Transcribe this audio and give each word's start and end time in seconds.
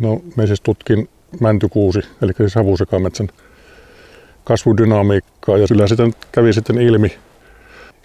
No, 0.00 0.20
me 0.36 0.46
siis 0.46 0.60
tutkin 0.60 1.08
mäntykuusi, 1.40 2.00
eli 2.22 2.32
siis 2.36 2.54
havusekametsän 2.54 3.28
kasvudynamiikkaa 4.44 5.58
ja 5.58 5.66
sillä 5.66 5.88
sitten 5.88 6.12
kävi 6.32 6.52
sitten 6.52 6.78
ilmi, 6.78 7.12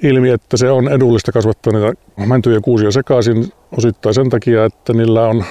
ilmi, 0.04 0.30
että 0.30 0.58
se 0.58 0.70
on 0.70 0.88
edullista 0.88 1.32
kasvattaa 1.32 1.74
niitä 1.74 1.94
mäntyjä 2.26 2.60
kuusia 2.62 2.92
sekaisin 2.92 3.52
osittain 3.78 4.16
sen 4.16 4.30
takia, 4.30 4.66
että 4.66 4.94
niillä 4.94 5.28
on 5.28 5.44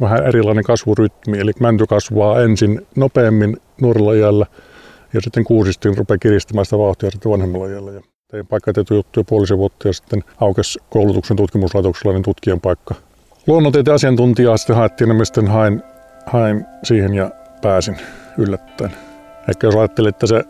vähän 0.00 0.26
erilainen 0.26 0.64
kasvurytmi. 0.64 1.38
Eli 1.38 1.52
mänty 1.60 1.86
kasvaa 1.86 2.42
ensin 2.42 2.86
nopeammin 2.96 3.56
nuorella 3.80 4.12
iällä 4.12 4.46
ja 5.12 5.20
sitten 5.20 5.44
kuusistin 5.44 5.96
rupeaa 5.96 6.18
kiristämään 6.18 6.64
sitä 6.64 6.78
vauhtia 6.78 7.10
sitten 7.10 7.32
vanhemmalla 7.32 7.68
iällä. 7.68 7.92
Ja 7.92 8.00
tein 8.30 8.46
paikkatieto 8.46 8.94
juttuja 8.94 9.24
puolisen 9.24 9.58
vuotta 9.58 9.88
ja 9.88 9.92
sitten 9.92 10.24
aukesi 10.40 10.78
koulutuksen 10.90 11.36
tutkimuslaitoksella 11.36 12.12
niin 12.12 12.22
tutkijan 12.22 12.60
paikka. 12.60 12.94
Luonnontieteen 13.46 13.94
asiantuntijaa 13.94 14.56
sitten 14.56 14.76
haettiin 14.76 15.18
ja 15.18 15.24
sitten 15.24 15.48
hain, 15.48 15.82
hain 16.26 16.66
siihen 16.82 17.14
ja 17.14 17.30
pääsin 17.62 17.96
yllättäen. 18.38 18.90
Ehkä 19.48 19.66
jos 19.66 19.76
ajattelin, 19.76 20.08
että 20.08 20.26
se 20.26 20.44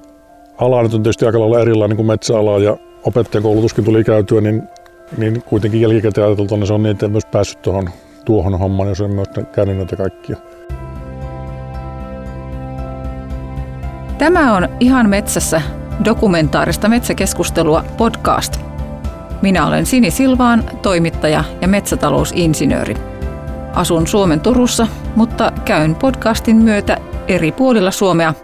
ala 0.58 0.82
nyt 0.82 0.94
on 0.94 1.02
tietysti 1.02 1.26
aika 1.26 1.40
lailla 1.40 1.60
erilainen 1.60 1.96
kuin 1.96 2.06
metsäala 2.06 2.58
ja 2.58 2.76
opettajakoulutuskin 3.02 3.84
tuli 3.84 4.04
käytyä, 4.04 4.40
niin, 4.40 4.62
niin 5.16 5.42
kuitenkin 5.42 5.80
jälkikäteen 5.80 6.26
ajateltuna 6.26 6.66
se 6.66 6.72
on 6.72 6.82
niin, 6.82 6.90
että 6.90 7.08
myös 7.08 7.26
päässyt 7.26 7.62
tuohon, 7.62 7.90
tuohon 8.24 8.58
hommaan, 8.58 8.88
jos 8.88 9.00
en 9.00 9.14
myös 9.14 9.28
käynyt 9.52 9.76
näitä 9.76 9.96
kaikkia. 9.96 10.36
Tämä 14.18 14.56
on 14.56 14.68
Ihan 14.80 15.08
metsässä 15.08 15.62
dokumentaarista 16.04 16.88
metsäkeskustelua 16.88 17.84
podcast. 17.96 18.73
Minä 19.44 19.66
olen 19.66 19.86
Sini 19.86 20.10
Silvaan, 20.10 20.64
toimittaja 20.82 21.44
ja 21.60 21.68
metsätalousinsinööri. 21.68 22.94
Asun 23.74 24.06
Suomen 24.06 24.40
Turussa, 24.40 24.86
mutta 25.16 25.52
käyn 25.64 25.94
podcastin 25.94 26.56
myötä 26.56 26.96
eri 27.28 27.52
puolilla 27.52 27.90
Suomea 27.90 28.34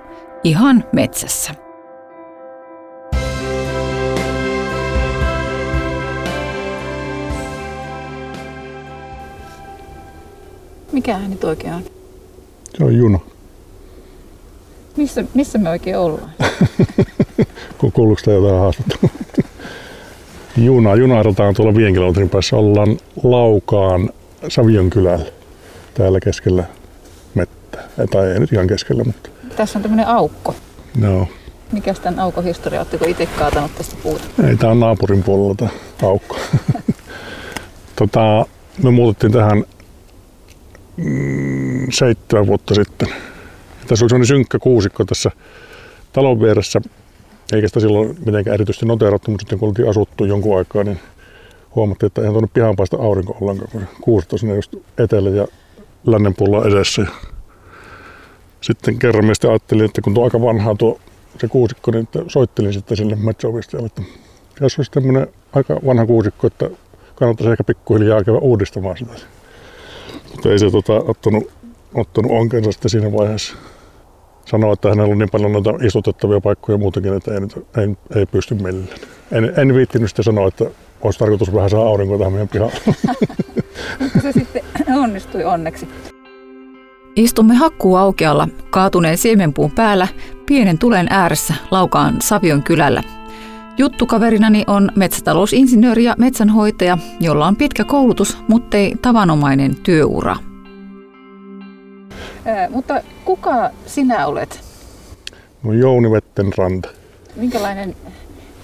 ihan 0.45 0.85
metsässä. 0.93 1.55
Mikä 10.93 11.15
ääni 11.15 11.39
oikein 11.45 11.75
on? 11.75 11.83
Se 12.79 12.85
on 12.85 12.97
juna. 12.97 13.19
Missä, 14.97 15.25
missä 15.35 15.59
me 15.59 15.71
oikein 15.71 15.99
ollaan? 15.99 16.31
Kuuluuko 17.95 18.21
tämä 18.25 18.37
jotain 18.37 18.61
haastattelua? 18.61 19.20
Juna. 20.57 20.95
Junailtaan 20.95 21.55
tuolla 21.55 21.75
viiden 21.75 21.95
kilometrin 21.95 22.31
päässä. 22.31 22.57
Ollaan 22.57 22.99
Laukaan 23.23 24.11
Savion 24.49 24.91
kylällä. 24.91 25.27
Täällä 25.95 26.21
keskellä 26.21 26.65
mettä. 27.35 27.79
Tai 28.11 28.33
ei 28.33 28.41
nyt 28.41 28.53
ihan 28.53 28.67
keskellä, 28.67 29.05
mutta... 29.05 29.31
Tässä 29.57 29.79
on 29.79 29.83
tämmöinen 29.83 30.07
aukko. 30.07 30.55
No. 30.97 31.29
Mikä 31.73 31.95
tämän 31.95 32.21
aukon 32.21 32.45
historia? 32.45 32.81
Oletteko 32.81 33.05
itse 33.05 33.27
kaatanut 33.27 33.75
tästä 33.75 33.97
puuta? 34.03 34.25
Ei, 34.49 34.57
tämä 34.57 34.73
on 34.73 34.81
naapurin 34.81 35.23
puolella 35.23 35.55
tämä 35.55 35.71
aukko. 36.03 36.37
tota, 37.97 38.47
me 38.83 38.91
muutettiin 38.91 39.33
tähän 39.33 39.65
mm, 40.97 41.87
seitsemän 41.93 42.47
vuotta 42.47 42.75
sitten. 42.75 43.09
Tässä 43.87 44.05
oli 44.05 44.09
sellainen 44.09 44.27
synkkä 44.27 44.59
kuusikko 44.59 45.05
tässä 45.05 45.31
talon 46.13 46.41
vieressä, 46.41 46.81
eikä 47.57 47.69
sitä 47.69 47.81
silloin 47.81 48.17
mitenkään 48.27 48.55
erityisesti 48.55 48.87
noteerattu, 48.87 49.31
mutta 49.31 49.43
sitten 49.43 49.59
kun 49.59 49.69
oltiin 49.69 49.89
asuttu 49.89 50.25
jonkun 50.25 50.59
aikaa, 50.59 50.85
niin 50.85 51.01
huomattiin, 51.75 52.07
että 52.07 52.21
eihän 52.21 52.33
tuonne 52.33 52.51
pihaan 52.55 52.77
paista 52.77 52.97
aurinko 52.97 53.37
ollenkaan, 53.41 53.71
kun 53.73 53.87
kuuset 54.01 54.33
on 54.33 54.39
sinne 54.39 54.55
just 54.55 54.77
etelä 54.99 55.31
ja 55.31 55.47
lännen 56.07 56.35
puolella 56.35 56.69
edessä. 56.69 57.07
Sitten 58.61 58.99
kerran 58.99 59.25
miestä 59.25 59.49
ajattelin, 59.49 59.85
että 59.85 60.03
kun 60.03 60.15
tuo 60.15 60.25
aika 60.25 60.41
vanhaa 60.41 60.75
tuo 60.75 61.01
se 61.41 61.49
kuusikko, 61.49 61.91
niin 61.91 62.09
soittelin 62.29 62.73
sitten 62.73 62.97
sille 62.97 63.17
metsäopistajalle, 63.17 63.87
että 63.87 64.03
jos 64.61 64.79
olisi 64.79 64.91
tämmöinen 64.91 65.27
aika 65.53 65.81
vanha 65.87 66.07
kuusikko, 66.07 66.47
että 66.47 66.71
kannattaisi 67.15 67.51
ehkä 67.51 67.65
pikkuhiljaa 67.65 68.25
käydä 68.25 68.39
uudistamaan 68.39 68.97
sitä. 68.97 69.13
Mutta 70.33 70.49
ei 70.49 70.59
se 70.59 70.71
tota, 70.71 70.93
ottanut, 70.93 71.51
ottanut 71.95 72.33
onkensa 72.33 72.73
sitten 72.73 72.91
siinä 72.91 73.13
vaiheessa. 73.13 73.57
Sanoa, 74.51 74.73
että 74.73 74.89
hänellä 74.89 75.13
on 75.13 75.19
niin 75.19 75.31
paljon 75.31 75.53
noita 75.53 75.71
istutettavia 75.83 76.41
paikkoja 76.41 76.79
muutenkin, 76.79 77.17
että 77.17 77.31
ei, 77.35 77.41
ei, 77.83 77.97
ei 78.15 78.27
pysty 78.27 78.55
millään. 78.55 78.89
En, 79.33 79.53
en 79.57 79.75
viittinyt 79.75 80.09
sitten 80.09 80.25
sanoa, 80.25 80.49
että 80.49 80.65
olisi 81.03 81.19
tarkoitus 81.19 81.55
vähän 81.55 81.71
saa 81.71 81.87
aurinkoa 81.87 82.19
tähän 82.19 82.33
meidän 82.33 82.49
pihaan. 82.49 82.73
se 84.23 84.33
sitten 84.33 84.63
onnistui 84.97 85.45
onneksi. 85.45 85.89
Istumme 87.17 87.55
hakkuuaukealla 87.55 88.49
kaatuneen 88.71 89.19
siemenpuun 89.19 89.71
päällä 89.71 90.09
pienen 90.47 90.79
tulen 90.79 91.07
ääressä 91.11 91.55
Laukaan 91.71 92.17
Savion 92.23 92.63
kylällä. 92.63 93.03
Juttukaverinani 93.79 94.65
on 94.67 94.91
metsätalousinsinööri 94.97 96.05
ja 96.05 96.15
metsänhoitaja, 96.19 96.99
jolla 97.21 97.47
on 97.47 97.57
pitkä 97.57 97.85
koulutus, 97.85 98.39
mutta 98.49 98.77
ei 98.77 98.95
tavanomainen 99.03 99.77
työura. 99.83 100.37
Mutta 102.71 103.03
kuka 103.25 103.71
sinä 103.87 104.27
olet? 104.27 104.61
No 105.63 105.73
Jouni 105.73 106.11
Vettenranta. 106.11 106.89
Minkälainen 107.37 107.97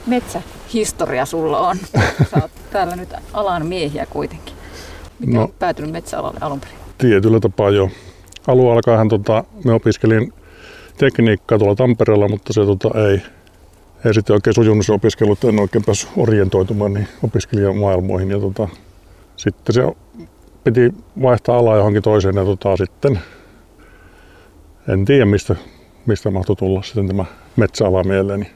metsähistoria 0.06 1.26
sulla 1.26 1.58
on? 1.58 1.76
Sä 2.30 2.36
oot 2.42 2.50
täällä 2.72 2.96
nyt 2.96 3.08
alan 3.32 3.66
miehiä 3.66 4.06
kuitenkin. 4.10 4.54
Miten 5.20 5.34
no, 5.34 5.42
on 5.42 5.52
päätynyt 5.58 5.90
metsäalalle 5.90 6.38
alun 6.40 6.60
perin? 6.60 6.76
Tietyllä 6.98 7.40
tapaa 7.40 7.70
jo. 7.70 7.90
Alun 8.46 8.72
alkaen 8.72 9.08
tota, 9.08 9.44
me 9.64 9.72
opiskelin 9.72 10.32
tekniikkaa 10.98 11.58
tuolla 11.58 11.74
Tampereella, 11.74 12.28
mutta 12.28 12.52
se 12.52 12.60
tota, 12.66 12.88
ei, 13.08 13.22
ei 14.04 14.14
sitten 14.14 14.34
oikein 14.34 14.54
sujunut 14.54 14.86
se 14.86 14.92
opiskelu, 14.92 15.32
että 15.32 15.48
en 15.48 15.60
oikein 15.60 15.84
päässyt 15.84 16.10
orientoitumaan 16.16 16.94
niin 16.94 17.08
opiskelijamaailmoihin. 17.24 18.30
Ja 18.30 18.40
tota, 18.40 18.68
sitten 19.36 19.74
se 19.74 19.82
piti 20.64 20.94
vaihtaa 21.22 21.58
alaa 21.58 21.76
johonkin 21.76 22.02
toiseen 22.02 22.36
ja 22.36 22.44
tota, 22.44 22.76
sitten 22.76 23.20
en 24.88 25.04
tiedä 25.04 25.24
mistä, 25.24 25.56
mistä 26.06 26.30
mahtoi 26.30 26.56
tulla 26.56 26.82
sitten 26.82 27.06
tämä 27.06 27.24
metsäala 27.56 28.04
mieleeni. 28.04 28.50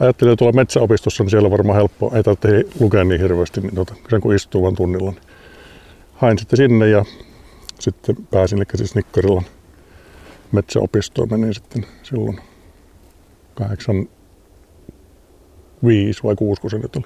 Ajattelin, 0.00 0.32
että 0.32 0.38
tuolla 0.38 0.56
metsäopistossa, 0.56 1.22
niin 1.22 1.30
siellä 1.30 1.46
on 1.46 1.52
varmaan 1.52 1.76
helppo, 1.76 2.12
ei 2.14 2.22
tarvitse 2.22 2.64
lukea 2.80 3.04
niin 3.04 3.20
hirveästi, 3.20 3.60
niin 3.60 3.74
tota, 3.74 3.94
sen 4.10 4.20
kun 4.20 4.34
istuu 4.34 4.62
vaan 4.62 4.74
tunnilla. 4.74 5.10
Niin 5.10 5.22
hain 6.14 6.38
sitten 6.38 6.56
sinne 6.56 6.88
ja 6.88 7.04
sitten 7.78 8.16
pääsin, 8.30 8.58
eli 8.58 8.64
siis 8.74 8.94
Nikkarilan 8.94 9.44
metsäopistoon 10.52 11.28
menin 11.30 11.54
sitten 11.54 11.86
silloin 12.02 12.40
85 13.54 16.22
vai 16.24 16.36
6, 16.36 16.60
kun 16.60 16.70
se 16.70 16.78
nyt 16.78 16.96
oli 16.96 17.04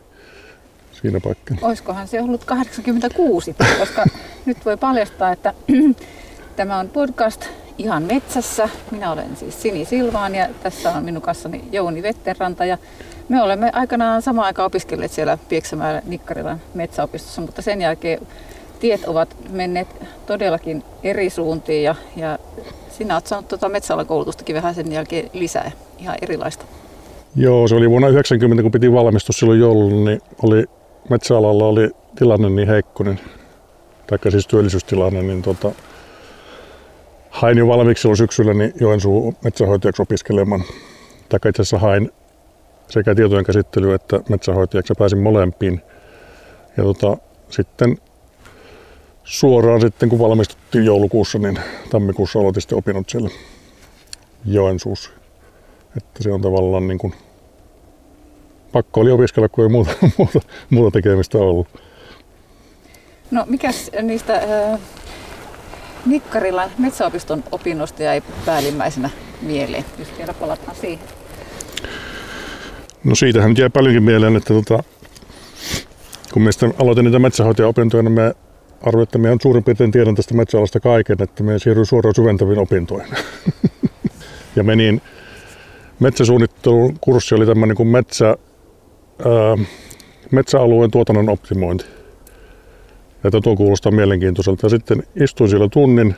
siinä 0.93 1.21
paikkaa. 1.21 1.57
Olisikohan 1.63 2.09
se 2.09 2.21
ollut 2.21 2.45
86, 2.45 3.57
koska 3.79 4.05
nyt 4.47 4.65
voi 4.65 4.77
paljastaa, 4.77 5.33
että 5.33 5.55
tämä 6.57 6.79
on 6.79 6.89
podcast 6.89 7.49
ihan 7.79 8.03
metsässä. 8.03 8.69
Minä 8.91 9.13
olen 9.13 9.37
siis 9.37 9.63
Sini 9.63 9.85
Silvaan 9.85 10.35
ja 10.35 10.49
tässä 10.63 10.93
on 10.93 11.05
minun 11.05 11.23
kanssani 11.23 11.65
Jouni 11.73 12.03
Vetteranta 12.03 12.65
ja 12.65 12.79
me 13.29 13.43
olemme 13.43 13.71
aikanaan 13.73 14.23
samaan 14.23 14.47
aikaan 14.47 14.67
opiskelleet 14.67 15.13
siellä 15.13 15.39
Pieksämäellä 15.49 16.03
Nikkarilan 16.07 16.61
metsäopistossa, 16.75 17.41
mutta 17.41 17.63
sen 17.63 17.81
jälkeen 17.81 18.21
tiet 18.81 19.05
ovat 19.05 19.37
menneet 19.51 19.89
todellakin 20.27 20.83
eri 21.03 21.31
suuntiin 21.31 21.83
ja, 21.83 21.95
ja 22.17 22.39
sinä 22.91 23.15
olet 23.15 23.27
saanut 23.27 23.49
tuota 23.49 23.69
metsäalakoulutustakin 23.69 24.57
vähän 24.57 24.75
sen 24.75 24.93
jälkeen 24.93 25.31
lisää, 25.33 25.71
ihan 25.99 26.17
erilaista. 26.23 26.65
Joo, 27.37 27.69
se 27.69 27.75
oli 27.75 27.91
vuonna 27.91 28.09
90, 28.09 28.63
kun 28.63 28.73
piti 28.73 28.93
valmistua 28.93 29.33
silloin 29.33 29.61
joulun, 29.61 30.05
niin 30.05 30.21
oli, 30.43 30.65
metsäalalla 31.09 31.65
oli 31.65 31.91
tilanne 32.19 32.51
niin 32.51 32.69
heikko, 32.69 33.05
niin, 33.05 33.21
tai 34.07 34.31
siis 34.31 34.47
työllisyystilanne, 34.47 35.23
niin 35.23 35.43
tota, 35.43 35.73
hain 37.37 37.59
jo 37.59 37.67
valmiiksi 37.67 38.03
silloin 38.03 38.17
syksyllä 38.17 38.55
niin 38.55 38.73
Joensuun 38.81 39.37
metsähoitajaksi 39.45 40.03
opiskelemaan. 40.03 40.65
Tai 41.29 41.41
itse 41.49 41.63
asiassa 41.63 41.79
hain 41.79 42.11
sekä 42.89 43.15
tietojen 43.15 43.45
käsittelyä 43.45 43.95
että 43.95 44.21
metsähoitajaksi 44.29 44.91
ja 44.91 44.97
pääsin 44.99 45.19
molempiin. 45.19 45.81
Ja 46.77 46.83
tota, 46.83 47.17
sitten 47.51 47.99
suoraan 49.25 49.81
sitten, 49.81 50.09
kun 50.09 50.19
valmistuttiin 50.19 50.85
joulukuussa, 50.85 51.39
niin 51.39 51.59
tammikuussa 51.91 52.39
aloitin 52.39 52.63
sitten 52.63 52.79
opinnot 52.79 53.09
siellä 53.09 53.31
Joensuussa. 54.45 55.11
Että 55.97 56.23
se 56.23 56.33
on 56.33 56.43
tavallaan 56.43 56.89
niin 56.89 56.99
kuin, 56.99 57.15
pakko 58.73 59.01
oli 59.01 59.11
opiskella, 59.11 59.49
kun 59.49 59.65
ei 59.65 59.71
muuta, 59.71 59.91
muuta, 60.19 60.41
muuta 60.71 60.91
tekemistä 60.91 61.39
ollut. 61.39 61.69
No 63.31 63.45
mikäs 63.49 63.91
niistä 64.03 64.35
äh, 64.35 64.81
Nikkarilan 66.07 66.71
metsäopiston 66.79 67.45
opinnoista 67.53 68.03
jäi 68.03 68.23
päällimmäisenä 68.47 69.11
mieleen, 69.43 69.85
jos 69.99 70.09
vielä 70.19 70.35
palataan 70.35 70.77
siihen? 70.77 71.07
No 73.05 73.15
siitähän 73.15 73.57
jäi 73.59 73.71
paljonkin 73.71 74.03
mieleen, 74.03 74.37
että 74.37 74.55
tota, 74.55 74.83
kun 76.33 76.43
me 76.43 76.51
aloitin 76.79 77.05
niitä 77.05 77.19
metsähoitajaopintoja, 77.19 78.03
niin 78.03 78.13
me 78.13 78.35
arvioin, 78.83 79.03
että 79.03 79.19
minä 79.19 79.37
suurin 79.43 79.65
piirtein 79.65 79.91
tiedän 79.91 80.15
tästä 80.15 80.35
metsäalasta 80.35 80.81
kaiken, 80.81 81.17
että 81.23 81.43
minä 81.43 81.59
siirryin 81.59 81.87
suoraan 81.87 82.15
syventäviin 82.15 82.59
opintoihin. 82.59 83.15
ja 84.57 84.63
menin 84.63 85.03
metsäsuunnittelun 86.01 86.99
kurssi 87.01 87.35
oli 87.35 87.47
tämmöinen 87.47 87.77
kuin 87.77 87.89
metsä, 87.89 88.27
ää, 88.27 89.67
metsäalueen 90.31 90.91
tuotannon 90.91 91.29
optimointi. 91.29 91.85
Ja 93.33 93.41
tuo 93.41 93.57
kuulostaa 93.57 93.93
mielenkiintoiselta. 93.93 94.67
Ja 94.67 94.71
sitten 94.71 95.03
istuin 95.17 95.51
siellä 95.51 95.69
tunnin 95.69 96.15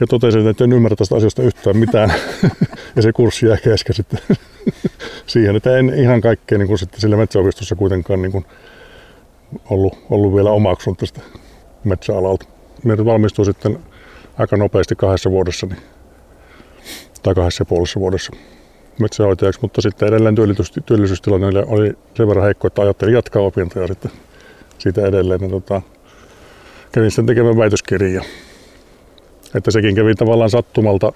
ja 0.00 0.06
totesin, 0.06 0.48
että 0.48 0.64
en 0.64 0.72
ymmärrä 0.72 0.96
tästä 0.96 1.16
asiasta 1.16 1.42
yhtään 1.42 1.76
mitään. 1.76 2.12
ja 2.96 3.02
se 3.02 3.12
kurssi 3.12 3.46
jäi 3.46 3.58
kesken 3.64 3.94
sitten 3.96 4.20
siihen, 5.26 5.56
että 5.56 5.78
en 5.78 5.94
ihan 5.94 6.20
kaikkea 6.20 6.58
niin 6.58 6.68
kuin 6.68 6.78
sitten 6.78 7.00
sillä 7.00 7.16
metsäopistossa 7.16 7.76
kuitenkaan 7.76 8.22
niin 8.22 8.32
kuin 8.32 8.44
ollut, 9.70 9.98
ollut 10.10 10.34
vielä 10.34 10.50
omaksunut 10.50 10.98
tästä 10.98 11.20
metsäalalta. 11.84 12.46
Minä 12.84 13.04
valmistuin 13.04 13.46
sitten 13.46 13.78
aika 14.38 14.56
nopeasti 14.56 14.96
kahdessa 14.96 15.30
vuodessa, 15.30 15.66
niin, 15.66 15.78
tai 17.22 17.34
kahdessa 17.34 17.62
ja 17.62 17.66
puolessa 17.66 18.00
vuodessa 18.00 18.32
metsähoitajaksi, 19.00 19.60
mutta 19.62 19.80
sitten 19.80 20.08
edelleen 20.08 20.34
työllisyystilanne 20.86 21.64
oli 21.66 21.92
sen 22.14 22.28
verran 22.28 22.44
heikko, 22.44 22.66
että 22.66 22.82
ajattelin 22.82 23.14
jatkaa 23.14 23.42
opintoja 23.42 23.86
sitten 23.86 24.10
siitä 24.78 25.06
edelleen. 25.06 25.40
Niin 25.40 25.50
tota, 25.50 25.82
kävin 26.92 27.10
sitten 27.10 27.26
tekemään 27.26 27.56
väitöskirjaa. 27.56 28.24
Että 29.54 29.70
sekin 29.70 29.94
kävi 29.94 30.14
tavallaan 30.14 30.50
sattumalta. 30.50 31.12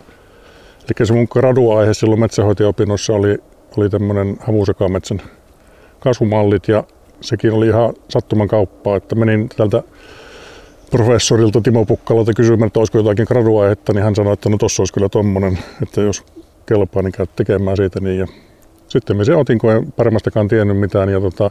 Eli 0.84 1.06
se 1.06 1.12
mun 1.12 1.26
graduaihe 1.30 1.94
silloin 1.94 2.20
metsähoitajaopinnossa 2.20 3.12
oli, 3.12 3.38
oli 3.76 3.90
tämmöinen 3.90 4.36
havusekametsän 4.40 5.22
kasvumallit 6.00 6.68
ja 6.68 6.84
sekin 7.20 7.52
oli 7.52 7.66
ihan 7.66 7.94
sattuman 8.08 8.48
kauppaa, 8.48 8.96
että 8.96 9.14
menin 9.14 9.48
tältä 9.56 9.82
professorilta 10.90 11.60
Timo 11.60 11.84
Pukkalalta 11.84 12.32
kysymään, 12.32 12.66
että 12.66 12.78
olisiko 12.78 12.98
jotakin 12.98 13.26
graduaihetta, 13.28 13.92
niin 13.92 14.04
hän 14.04 14.14
sanoi, 14.14 14.32
että 14.32 14.48
no 14.48 14.56
tossa 14.58 14.80
olisi 14.82 14.92
kyllä 14.92 15.08
tommonen, 15.08 15.58
että 15.82 16.00
jos 16.00 16.24
kelpaa, 16.66 17.02
niin 17.02 17.12
käy 17.12 17.26
tekemään 17.36 17.76
siitä. 17.76 18.00
Niin 18.00 18.18
ja 18.18 18.26
sitten 18.88 19.16
me 19.16 19.24
se 19.24 19.34
otin, 19.34 19.58
kun 19.58 19.72
en 19.72 19.92
paremmastakaan 19.92 20.48
tiennyt 20.48 20.78
mitään. 20.78 21.08
Ja 21.08 21.20
tota, 21.20 21.50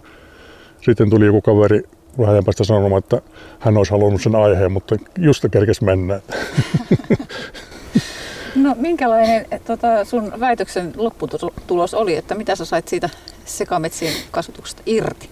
sitten 0.82 1.10
tuli 1.10 1.26
joku 1.26 1.42
kaveri 1.42 1.84
vähän 2.18 2.44
päästä 2.46 2.64
sanomaan, 2.64 3.00
että 3.00 3.22
hän 3.60 3.78
olisi 3.78 3.92
halunnut 3.92 4.22
sen 4.22 4.36
aiheen, 4.36 4.72
mutta 4.72 4.96
just 5.18 5.46
kerkes 5.52 5.82
mennä. 5.82 6.20
No 8.56 8.76
minkälainen 8.80 9.46
tota, 9.68 10.06
sun 10.06 10.34
väitöksen 10.40 10.94
lopputulos 10.98 11.94
oli, 11.94 12.16
että 12.16 12.36
mitä 12.36 12.56
sä 12.56 12.66
sait 12.66 12.88
siitä 12.88 13.10
sekametsien 13.46 14.14
kasvatuksesta 14.32 14.82
irti? 14.86 15.30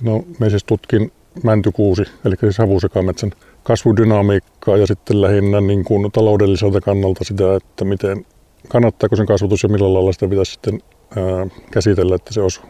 No 0.00 0.24
me 0.38 0.50
siis 0.50 0.64
tutkin 0.64 1.12
mäntykuusi, 1.42 2.02
eli 2.24 2.34
siis 2.40 2.58
havusekametsän 2.58 3.32
kasvudynamiikkaa 3.62 4.76
ja 4.76 4.86
sitten 4.86 5.22
lähinnä 5.22 5.60
niin 5.60 5.84
kuin 5.84 6.12
taloudelliselta 6.12 6.80
kannalta 6.80 7.24
sitä, 7.24 7.56
että 7.56 7.84
miten 7.84 8.26
kannattaako 8.68 9.16
sen 9.16 9.26
kasvatus 9.26 9.62
ja 9.62 9.68
millä 9.68 9.94
lailla 9.94 10.12
sitä 10.12 10.28
pitäisi 10.28 10.52
sitten 10.52 10.82
ää, 11.16 11.46
käsitellä, 11.70 12.14
että 12.14 12.34
se 12.34 12.40
olisi 12.40 12.60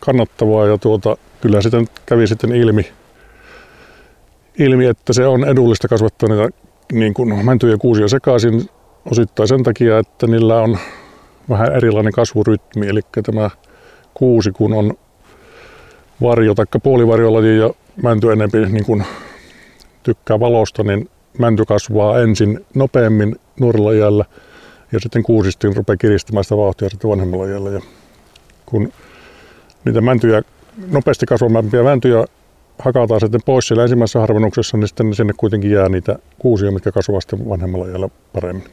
kannattavaa. 0.00 0.66
Ja 0.66 0.78
tuota, 0.78 1.16
kyllä 1.40 1.62
sitten 1.62 1.88
kävi 2.06 2.26
sitten 2.26 2.56
ilmi, 2.56 2.92
ilmi, 4.58 4.86
että 4.86 5.12
se 5.12 5.26
on 5.26 5.44
edullista 5.44 5.88
kasvattaa 5.88 6.28
niitä 6.28 6.48
niin 6.92 7.14
kuin 7.14 7.44
mäntyjä 7.44 7.76
kuusia 7.76 8.08
sekaisin 8.08 8.68
osittain 9.10 9.48
sen 9.48 9.62
takia, 9.62 9.98
että 9.98 10.26
niillä 10.26 10.60
on 10.60 10.78
vähän 11.48 11.76
erilainen 11.76 12.12
kasvurytmi. 12.12 12.88
Eli 12.88 13.00
tämä 13.26 13.50
kuusi, 14.14 14.52
kun 14.52 14.72
on 14.72 14.94
varjo 16.22 16.54
tai 16.54 16.66
puolivarjolaji 16.82 17.58
ja 17.58 17.70
mänty 18.02 18.32
enempi 18.32 18.58
niin 18.58 18.84
kuin 18.84 19.04
tykkää 20.02 20.40
valosta, 20.40 20.82
niin 20.82 21.08
mänty 21.38 21.64
kasvaa 21.64 22.20
ensin 22.20 22.66
nopeammin 22.74 23.36
nuorella 23.60 23.92
iällä– 23.92 24.24
ja 24.92 25.00
sitten 25.00 25.22
kuusistin 25.22 25.76
rupeaa 25.76 25.96
kiristämään 25.96 26.44
sitä 26.44 26.56
vauhtia 26.56 26.88
sitten 26.88 27.10
vanhemmalla 27.10 27.46
iällä. 27.46 27.70
Ja 27.70 27.80
kun 28.66 28.92
niitä 29.84 30.00
mäntyjä, 30.00 30.42
nopeasti 30.90 31.26
kasvavampia 31.26 31.82
mäntyjä 31.82 32.24
hakataan 32.82 33.20
sitten 33.20 33.40
pois 33.46 33.68
siellä 33.68 33.82
ensimmäisessä 33.82 34.20
harvennuksessa, 34.20 34.76
niin 34.76 34.88
sitten 34.88 35.14
sinne 35.14 35.32
kuitenkin 35.36 35.70
jää 35.70 35.88
niitä 35.88 36.18
kuusia, 36.38 36.70
mitkä 36.70 36.92
kasvavat 36.92 37.22
sitten 37.22 37.48
vanhemmalla 37.48 37.86
iällä 37.86 38.08
paremmin. 38.32 38.70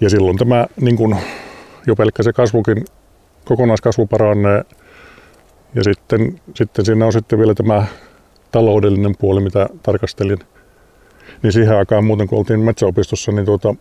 Ja 0.00 0.10
silloin 0.10 0.38
tämä 0.38 0.66
niin 0.80 0.96
kun, 0.96 1.16
jo 1.86 1.96
pelkkä 1.96 2.22
se 2.22 2.32
kasvukin, 2.32 2.84
kokonaiskasvu 3.44 4.06
paranee. 4.06 4.64
Ja 5.74 5.84
sitten, 5.84 6.40
sitten 6.54 6.84
siinä 6.84 7.06
on 7.06 7.12
sitten 7.12 7.38
vielä 7.38 7.54
tämä 7.54 7.86
taloudellinen 8.50 9.14
puoli, 9.18 9.40
mitä 9.40 9.68
tarkastelin. 9.82 10.38
Niin 11.42 11.52
siihen 11.52 11.76
aikaan 11.76 12.04
muuten, 12.04 12.28
kun 12.28 12.38
oltiin 12.38 12.60
metsäopistossa, 12.60 13.32
niin 13.32 13.44
tuota, 13.44 13.74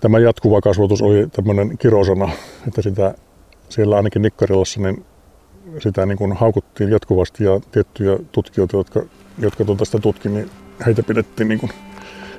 tämä 0.00 0.18
jatkuva 0.18 0.60
kasvatus 0.60 1.02
oli 1.02 1.26
tämmöinen 1.32 1.78
kirosana, 1.78 2.28
että 2.68 2.82
sitä 2.82 3.14
siellä 3.68 3.96
ainakin 3.96 4.22
Nikkarilassa 4.22 4.80
niin 4.80 5.04
sitä 5.78 6.06
niin 6.06 6.18
kuin 6.18 6.32
haukuttiin 6.32 6.90
jatkuvasti 6.90 7.44
ja 7.44 7.60
tiettyjä 7.72 8.18
tutkijoita, 8.32 8.76
jotka, 8.76 9.02
jotka 9.38 9.64
tuota 9.64 9.84
sitä 9.84 9.98
tutki, 9.98 10.28
niin 10.28 10.50
heitä 10.86 11.02
pidettiin 11.02 11.48
niin 11.48 11.60
kuin 11.60 11.72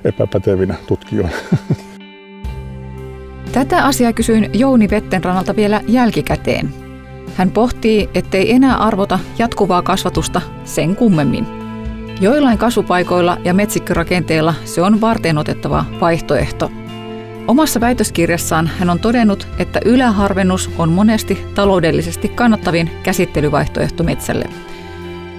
epäpätevinä 0.06 0.76
tutkijoina. 0.88 1.36
Tätä 3.52 3.86
asiaa 3.86 4.14
kysyin 4.14 4.50
Jouni 4.54 4.90
Vettenrannalta 4.90 5.56
vielä 5.56 5.82
jälkikäteen. 5.88 6.74
Hän 7.36 7.52
pohtii, 7.52 8.10
ettei 8.14 8.52
enää 8.52 8.78
arvota 8.78 9.20
jatkuvaa 9.38 9.82
kasvatusta 9.82 10.42
sen 10.66 10.96
kummemmin. 10.96 11.46
Joillain 12.22 12.58
kasvupaikoilla 12.58 13.38
ja 13.44 13.54
metsikkörakenteilla 13.54 14.54
se 14.66 14.82
on 14.82 15.02
varteenotettava 15.02 15.86
vaihtoehto– 16.02 16.72
Omassa 17.48 17.80
väitöskirjassaan 17.80 18.68
hän 18.80 18.90
on 18.90 19.00
todennut, 19.00 19.48
että 19.60 19.80
yläharvennus 19.86 20.70
on 20.78 20.92
monesti 20.92 21.46
taloudellisesti 21.56 22.30
kannattavin 22.30 22.92
käsittelyvaihtoehto 23.04 24.04
metsälle. 24.04 24.46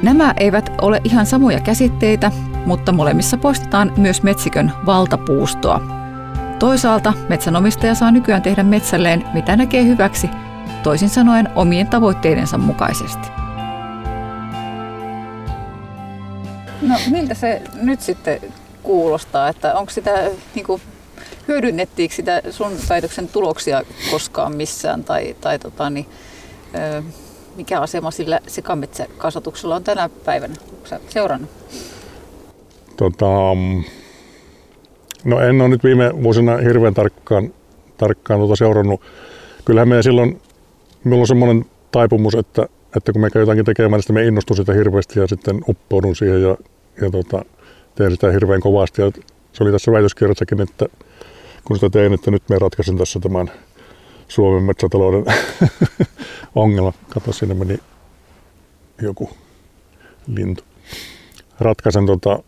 Nämä 0.02 0.34
eivät 0.36 0.72
ole 0.80 1.00
ihan 1.04 1.26
samoja 1.26 1.60
käsitteitä, 1.60 2.32
mutta 2.66 2.92
molemmissa 2.92 3.36
poistetaan 3.36 3.92
myös 3.96 4.22
metsikön 4.22 4.72
valtapuustoa. 4.86 5.80
Toisaalta 6.58 7.12
metsänomistaja 7.28 7.94
saa 7.94 8.10
nykyään 8.10 8.42
tehdä 8.42 8.62
metsälleen 8.62 9.24
mitä 9.34 9.56
näkee 9.56 9.84
hyväksi, 9.84 10.30
toisin 10.82 11.08
sanoen 11.08 11.48
omien 11.54 11.86
tavoitteidensa 11.86 12.58
mukaisesti. 12.58 13.28
No 16.82 16.94
miltä 17.10 17.34
se 17.34 17.62
nyt 17.82 18.00
sitten 18.00 18.40
kuulostaa, 18.82 19.48
että 19.48 19.74
onko 19.74 19.90
sitä 19.90 20.12
niin 20.54 20.66
kuin 20.66 20.82
hyödynnettiinkö 21.48 22.14
sitä 22.14 22.42
sun 22.50 22.72
väitöksen 22.88 23.28
tuloksia 23.28 23.82
koskaan 24.10 24.56
missään 24.56 25.04
tai, 25.04 25.36
tai 25.40 25.58
tota, 25.58 25.90
niin, 25.90 26.06
ö, 26.74 27.02
mikä 27.56 27.80
asema 27.80 28.10
sillä 28.10 28.40
sekametsäkasvatuksella 28.46 29.76
on 29.76 29.84
tänä 29.84 30.10
päivänä? 30.24 30.54
Onko 30.72 31.04
seurannut? 31.08 31.50
Tota, 32.96 33.26
no 35.24 35.40
en 35.40 35.60
ole 35.60 35.68
nyt 35.68 35.84
viime 35.84 36.22
vuosina 36.22 36.56
hirveän 36.56 36.94
tarkkaan, 36.94 37.54
tarkkaan 37.96 38.40
tuota 38.40 38.56
seurannut. 38.56 39.00
Kyllähän 39.64 39.88
meidän 39.88 40.02
silloin, 40.02 40.40
minulla 41.04 41.22
on 41.22 41.26
semmoinen 41.26 41.64
taipumus, 41.90 42.34
että, 42.34 42.66
että 42.96 43.12
kun 43.12 43.20
me 43.20 43.30
käy 43.30 43.42
jotakin 43.42 43.64
tekemään, 43.64 44.02
niin 44.08 44.14
me 44.14 44.24
innostun 44.26 44.56
sitä 44.56 44.72
hirveästi 44.72 45.20
ja 45.20 45.26
sitten 45.26 45.60
uppoudun 45.68 46.16
siihen 46.16 46.42
ja, 46.42 46.56
ja 47.00 47.10
tota, 47.10 47.44
teen 47.94 48.10
sitä 48.10 48.32
hirveän 48.32 48.60
kovasti. 48.60 49.02
Ja 49.02 49.10
se 49.52 49.64
oli 49.64 49.72
tässä 49.72 49.92
väitöskirjassakin, 49.92 50.60
että 50.60 50.86
kun 51.68 51.76
sitä 51.76 51.90
tein, 51.90 52.12
että 52.12 52.30
nyt 52.30 52.42
me 52.48 52.58
ratkaisen 52.58 52.98
tässä 52.98 53.20
tämän 53.20 53.50
Suomen 54.28 54.62
metsätalouden 54.62 55.24
ongelma. 56.54 56.92
Kato, 57.08 57.32
sinne 57.32 57.54
meni 57.54 57.78
joku 59.02 59.30
lintu. 60.26 60.64
Ratkaisen 61.60 62.06
tota, 62.06 62.38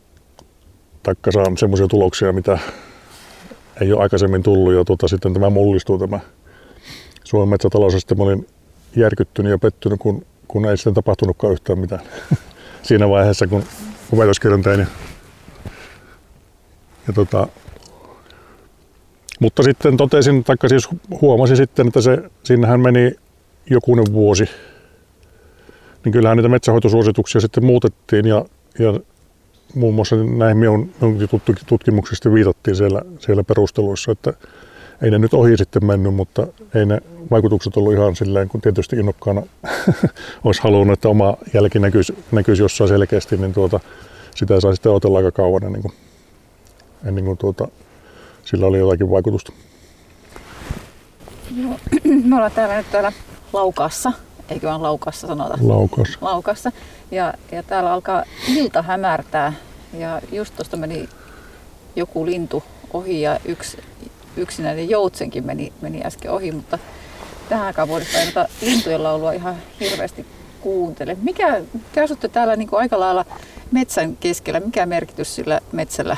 taikka 1.02 1.32
saan 1.32 1.56
semmoisia 1.56 1.88
tuloksia, 1.88 2.32
mitä 2.32 2.58
ei 3.80 3.92
ole 3.92 4.02
aikaisemmin 4.02 4.42
tullut. 4.42 4.74
Ja 4.74 4.84
tota, 4.84 5.08
sitten 5.08 5.34
tämä 5.34 5.50
mullistuu 5.50 5.98
tämä 5.98 6.20
Suomen 7.24 7.48
metsätalous. 7.48 7.92
Sitten 7.92 8.18
mä 8.18 8.24
olin 8.24 8.46
järkyttynyt 8.96 9.50
ja 9.50 9.58
pettynyt, 9.58 10.00
kun, 10.00 10.26
kun 10.48 10.66
ei 10.66 10.76
sitten 10.76 10.94
tapahtunutkaan 10.94 11.52
yhtään 11.52 11.78
mitään 11.78 12.02
siinä 12.82 13.08
vaiheessa, 13.08 13.46
kun, 13.46 13.64
väitöskirjan 14.18 14.62
tein. 14.62 14.80
Ja, 14.80 14.86
ja 17.06 17.12
tota, 17.12 17.48
mutta 19.40 19.62
sitten 19.62 19.96
totesin, 19.96 20.44
tai 20.44 20.56
siis 20.66 20.88
huomasin 21.20 21.56
sitten, 21.56 21.86
että 21.86 22.00
se, 22.00 22.18
sinnehän 22.44 22.80
meni 22.80 23.12
jokunen 23.70 24.12
vuosi. 24.12 24.44
Niin 26.04 26.12
kyllähän 26.12 26.36
niitä 26.36 26.48
metsähoitosuosituksia 26.48 27.40
sitten 27.40 27.64
muutettiin 27.64 28.26
ja, 28.26 28.44
ja 28.78 29.00
muun 29.74 29.94
muassa 29.94 30.16
näihin 30.16 30.56
minun, 30.56 30.90
minun 31.00 31.28
tutkimuksista 31.66 32.32
viitattiin 32.32 32.76
siellä, 32.76 33.02
siellä 33.18 33.44
perusteluissa, 33.44 34.12
että 34.12 34.32
ei 35.02 35.10
ne 35.10 35.18
nyt 35.18 35.34
ohi 35.34 35.56
sitten 35.56 35.84
mennyt, 35.84 36.14
mutta 36.14 36.46
ei 36.74 36.86
ne 36.86 37.00
vaikutukset 37.30 37.76
ollut 37.76 37.92
ihan 37.92 38.16
silleen, 38.16 38.48
kun 38.48 38.60
tietysti 38.60 38.96
innokkaana 38.96 39.42
olisi 40.44 40.62
halunnut, 40.62 40.92
että 40.92 41.08
oma 41.08 41.36
jälki 41.54 41.78
näkyisi, 41.78 42.14
näkyisi 42.32 42.62
jossain 42.62 42.88
selkeästi, 42.88 43.36
niin 43.36 43.52
tuota, 43.52 43.80
sitä 44.34 44.60
sai 44.60 44.74
sitten 44.74 44.92
otella 44.92 45.18
aika 45.18 45.32
kauan 45.32 45.64
ennen 45.64 45.82
kuin, 45.82 45.94
ennen 47.04 47.24
kuin 47.24 47.38
tuota, 47.38 47.68
sillä 48.50 48.66
oli 48.66 48.78
jotakin 48.78 49.10
vaikutusta. 49.10 49.52
Joo. 51.56 51.74
Me 52.28 52.36
ollaan 52.36 52.52
täällä 52.52 52.76
nyt 52.76 52.90
täällä 52.90 53.12
Laukassa, 53.52 54.12
eikö 54.48 54.66
vaan 54.66 54.82
Laukassa 54.82 55.26
sanota? 55.26 55.58
Laukassa. 55.60 56.18
Laukassa. 56.20 56.72
Ja, 57.10 57.34
ja 57.52 57.62
täällä 57.62 57.92
alkaa 57.92 58.24
ilta 58.48 58.82
hämärtää 58.82 59.52
ja 59.98 60.20
just 60.32 60.56
tuosta 60.56 60.76
meni 60.76 61.08
joku 61.96 62.26
lintu 62.26 62.62
ohi 62.92 63.22
ja 63.22 63.40
yksi 63.44 63.78
yksinäinen 64.36 64.90
joutsenkin 64.90 65.46
meni, 65.46 65.72
meni 65.80 66.02
äsken 66.04 66.30
ohi, 66.30 66.52
mutta 66.52 66.78
tähän 67.48 67.66
aikaan 67.66 67.88
vuodesta 67.88 68.18
ei 68.18 68.24
noita 68.24 68.48
lintujen 68.62 69.02
laulua 69.02 69.32
ihan 69.32 69.56
hirveästi 69.80 70.26
kuuntele. 70.60 71.16
Mikä, 71.22 71.62
te 71.92 72.00
asutte 72.00 72.28
täällä 72.28 72.56
niin 72.56 72.68
kuin 72.68 72.80
aika 72.80 73.00
lailla 73.00 73.24
metsän 73.70 74.16
keskellä. 74.16 74.60
Mikä 74.60 74.86
merkitys 74.86 75.34
sillä 75.34 75.60
metsällä 75.72 76.16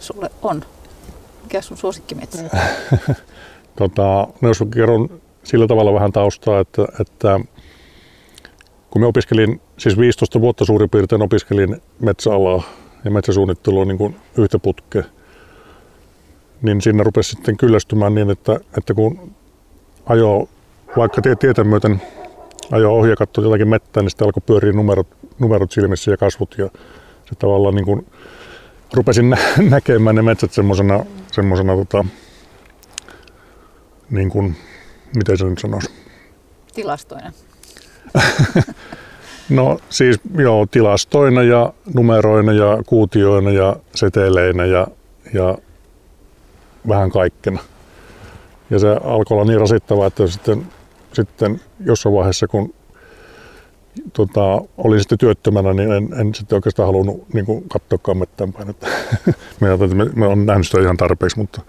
sulle 0.00 0.30
on? 0.42 0.64
Mikä 1.50 1.62
sun 1.62 1.76
suosikkimetsä? 1.76 2.44
tota, 3.78 4.28
no 4.40 4.48
jos 4.48 4.64
kerron 4.74 5.20
sillä 5.44 5.66
tavalla 5.66 5.94
vähän 5.94 6.12
taustaa, 6.12 6.60
että, 6.60 6.84
että 7.00 7.40
kun 8.90 9.02
me 9.02 9.06
opiskelin, 9.06 9.60
siis 9.78 9.98
15 9.98 10.40
vuotta 10.40 10.64
suurin 10.64 10.90
piirtein 10.90 11.22
opiskelin 11.22 11.82
metsäalaa 12.00 12.62
ja 13.04 13.10
metsäsuunnittelua 13.10 13.84
niin 13.84 13.98
kuin 13.98 14.16
yhtä 14.38 14.58
putkea, 14.58 15.02
niin 16.62 16.80
siinä 16.80 17.02
rupesi 17.02 17.30
sitten 17.30 17.56
kyllästymään 17.56 18.14
niin, 18.14 18.30
että, 18.30 18.60
että 18.78 18.94
kun 18.94 19.32
ajo 20.06 20.48
vaikka 20.96 21.22
tie, 21.22 21.36
tietä 21.36 21.64
myöten 21.64 22.02
ajo 22.70 22.92
ohi 22.92 23.10
ja 23.10 23.16
katsoi 23.16 23.44
jotakin 23.44 23.68
mettää, 23.68 24.02
niin 24.02 24.10
sitten 24.10 24.26
alkoi 24.26 24.42
pyöriä 24.46 24.72
numerot, 24.72 25.08
numerot 25.38 25.72
silmissä 25.72 26.10
ja 26.10 26.16
kasvot 26.16 26.54
ja 26.58 26.70
se 27.24 27.34
tavallaan 27.38 27.74
niin 27.74 27.86
kuin 27.86 28.06
rupesin 28.92 29.30
nä- 29.30 29.38
näkemään 29.70 30.16
ne 30.16 30.22
metsät 30.22 30.52
semmoisena, 30.52 31.04
semmoisena 31.32 31.76
tota, 31.76 32.04
niin 34.10 34.30
kuin, 34.30 34.56
miten 35.16 35.38
se 35.38 35.44
nyt 35.44 35.58
sanoisi? 35.58 35.90
Tilastoina. 36.74 37.32
no 39.50 39.78
siis 39.90 40.20
joo, 40.38 40.66
tilastoina 40.66 41.42
ja 41.42 41.72
numeroina 41.94 42.52
ja 42.52 42.82
kuutioina 42.86 43.50
ja 43.50 43.76
seteleinä 43.94 44.64
ja, 44.64 44.86
ja 45.34 45.58
vähän 46.88 47.10
kaikkena. 47.10 47.60
Ja 48.70 48.78
se 48.78 48.88
alkoi 49.04 49.34
olla 49.34 49.44
niin 49.44 49.60
rasittavaa, 49.60 50.06
että 50.06 50.26
sitten, 50.26 50.66
sitten 51.12 51.60
jossain 51.84 52.14
vaiheessa, 52.14 52.48
kun 52.48 52.74
tota, 54.12 54.60
olin 54.78 55.00
sitten 55.00 55.18
työttömänä, 55.18 55.72
niin 55.72 55.92
en, 55.92 56.08
en 56.20 56.34
sitten 56.34 56.56
oikeastaan 56.56 56.86
halunnut 56.86 57.34
niin 57.34 57.46
kuin 57.46 57.68
katsoakaan 57.68 58.18
mettään 58.18 58.52
päin. 58.52 58.70
Että 58.70 58.86
me, 59.60 59.76
me, 59.94 60.10
me 60.14 60.26
on 60.26 60.46
nähnyt 60.46 60.66
sitä 60.66 60.80
ihan 60.80 60.96
tarpeeksi, 60.96 61.38
mutta 61.38 61.60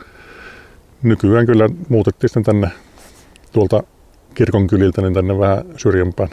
nykyään 1.04 1.46
kyllä 1.46 1.70
muutettiin 1.90 2.30
sitten 2.30 2.44
tänne 2.44 2.68
tuolta 3.52 3.84
kirkon 4.34 4.68
kyliltä 4.68 5.02
niin 5.02 5.14
tänne 5.14 5.40
vähän 5.40 5.66
syrjempään. 5.78 6.30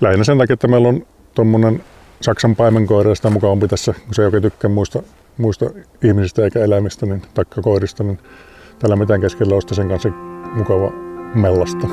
Lähinnä 0.00 0.24
sen 0.24 0.38
takia, 0.38 0.54
että 0.54 0.68
meillä 0.68 0.88
on 0.88 1.06
tuommoinen 1.34 1.82
Saksan 2.20 2.56
paimenkoira 2.56 3.10
ja 3.10 3.14
sitä 3.14 3.30
mukavampi 3.30 3.68
tässä, 3.68 3.92
kun 3.92 4.14
se 4.14 4.22
ei 4.22 4.26
oikein 4.26 4.42
tykkää 4.42 4.70
muista, 4.70 5.02
muista 5.38 5.66
ihmisistä 6.02 6.44
eikä 6.44 6.64
eläimistä, 6.64 7.06
niin, 7.06 7.22
taikka 7.34 7.62
koirista, 7.62 8.04
niin 8.04 8.18
tällä 8.78 8.96
mitään 8.96 9.20
keskellä 9.20 9.54
olisi 9.54 9.74
sen 9.74 9.88
kanssa 9.88 10.08
mukava 10.54 10.92
mellasta. 11.34 11.86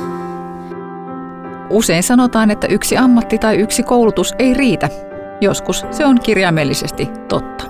Usein 1.72 2.02
sanotaan, 2.02 2.50
että 2.50 2.66
yksi 2.66 2.96
ammatti 2.96 3.38
tai 3.38 3.56
yksi 3.56 3.82
koulutus 3.82 4.34
ei 4.38 4.54
riitä. 4.54 4.88
Joskus 5.40 5.86
se 5.90 6.04
on 6.04 6.20
kirjaimellisesti 6.20 7.08
totta. 7.28 7.64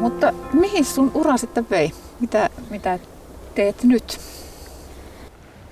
Mutta 0.00 0.32
mihin 0.52 0.84
sun 0.84 1.10
ura 1.14 1.36
sitten 1.36 1.66
vei? 1.70 1.92
Mitä, 2.20 2.50
mitä 2.70 2.98
teet 3.54 3.84
nyt? 3.84 4.18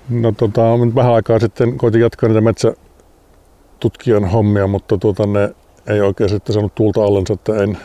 No 0.09 0.31
tota, 0.31 0.61
nyt 0.85 0.95
vähän 0.95 1.13
aikaa 1.13 1.39
sitten 1.39 1.77
koitin 1.77 2.01
jatkaa 2.01 2.29
niitä 2.29 2.41
metsätutkijan 2.41 4.25
hommia, 4.25 4.67
mutta 4.67 4.97
tuota, 4.97 5.27
ne 5.27 5.55
ei 5.87 6.01
oikein 6.01 6.29
sitten 6.29 6.53
saanut 6.53 6.75
tuulta 6.75 7.03
allensa, 7.03 7.33
että 7.33 7.63
en, 7.63 7.77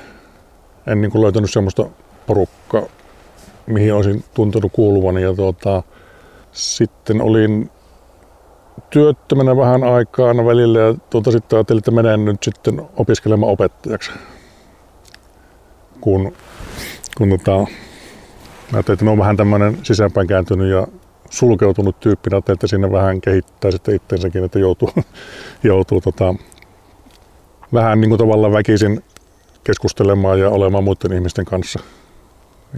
en 0.86 1.00
niin 1.00 1.10
kuin 1.10 1.22
löytänyt 1.22 1.50
semmoista 1.50 1.86
porukkaa, 2.26 2.82
mihin 3.66 3.94
olisin 3.94 4.24
tuntunut 4.34 4.72
kuuluvani. 4.72 5.22
Ja 5.22 5.34
tuota, 5.34 5.82
sitten 6.52 7.22
olin 7.22 7.70
työttömänä 8.90 9.56
vähän 9.56 9.84
aikaa 9.84 10.36
välillä 10.36 10.78
ja 10.78 10.94
tuota, 11.10 11.30
sitten 11.30 11.56
ajattelin, 11.56 11.78
että 11.78 11.90
menen 11.90 12.24
nyt 12.24 12.42
sitten 12.42 12.82
opiskelemaan 12.96 13.52
opettajaksi. 13.52 14.10
Kun, 16.00 16.32
kun 17.18 17.28
tota, 17.28 17.56
mä 17.58 17.66
ajattelin, 18.72 18.94
että 18.94 19.04
mä 19.04 19.10
oon 19.10 19.18
vähän 19.18 19.36
tämmöinen 19.36 19.78
sisäänpäin 19.82 20.26
kääntynyt 20.26 20.70
ja 20.70 20.86
sulkeutunut 21.30 22.00
tyyppi, 22.00 22.30
ajattelin, 22.32 22.56
että 22.56 22.66
siinä 22.66 22.92
vähän 22.92 23.20
kehittää 23.20 23.70
sitten 23.70 23.94
itsensäkin, 23.94 24.44
että 24.44 24.58
joutuu, 24.58 24.90
joutuu 25.64 26.00
tota, 26.00 26.34
vähän 27.72 28.00
niin 28.00 28.08
kuin 28.08 28.18
tavallaan 28.18 28.52
väkisin 28.52 29.04
keskustelemaan 29.64 30.40
ja 30.40 30.50
olemaan 30.50 30.84
muiden 30.84 31.12
ihmisten 31.12 31.44
kanssa. 31.44 31.80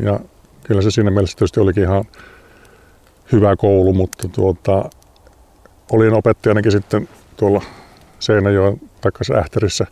Ja 0.03 0.21
kyllä 0.65 0.83
se 0.83 0.91
siinä 0.91 1.11
mielessä 1.11 1.37
tietysti 1.37 1.61
olikin 1.61 1.83
ihan 1.83 2.05
hyvä 3.33 3.57
koulu, 3.57 3.93
mutta 3.93 4.29
tuota, 4.29 4.91
olin 5.93 6.13
opettajanakin 6.13 6.73
sitten 6.73 7.09
tuolla 7.37 7.63
Seinäjoen 8.19 8.81
takaisin 9.01 9.37
Ähtärissä. 9.37 9.87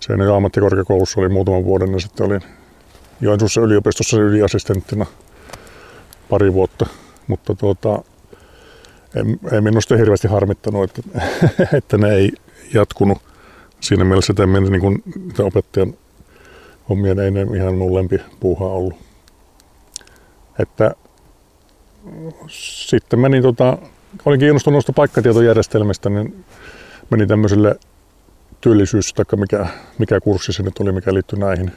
Seinäjoen 0.00 0.36
ammattikorkeakoulussa 0.36 1.20
oli 1.20 1.28
muutaman 1.28 1.64
vuoden 1.64 1.92
ja 1.92 2.00
sitten 2.00 2.26
olin 2.26 2.40
Joensuussa 3.20 3.60
yliopistossa 3.60 4.16
yliassistenttina 4.16 5.06
pari 6.28 6.52
vuotta. 6.52 6.86
Mutta 7.26 7.54
tuota, 7.54 8.02
ei, 9.14 9.22
ei 9.52 9.60
minusta 9.60 9.96
hirveästi 9.96 10.28
harmittanut, 10.28 10.84
että, 10.84 11.20
että 11.78 11.98
ne 11.98 12.14
ei 12.14 12.32
jatkunut 12.74 13.18
siinä 13.80 14.04
mielessä, 14.04 14.32
että 14.32 14.42
en 14.42 14.52
niin 14.52 14.80
kuin, 14.80 15.02
opettajan 15.38 15.94
hommien 16.88 17.18
ei 17.18 17.30
ne 17.30 17.46
ihan 17.56 17.74
mun 17.74 17.94
lempi 17.94 18.18
puuhaa 18.40 18.68
ollut. 18.68 18.96
Että 20.58 20.94
sitten 22.48 23.18
menin 23.18 23.42
tota, 23.42 23.78
olin 24.24 24.40
kiinnostunut 24.40 24.74
noista 24.74 24.92
paikkatietojärjestelmistä, 24.92 26.10
niin 26.10 26.44
menin 27.10 27.28
tämmöiselle 27.28 27.76
työllisyys- 28.60 29.14
tai 29.14 29.24
mikä, 29.36 29.66
mikä 29.98 30.20
kurssi 30.20 30.52
se 30.52 30.62
nyt 30.62 30.78
oli, 30.80 30.92
mikä 30.92 31.14
liittyi 31.14 31.38
näihin. 31.38 31.72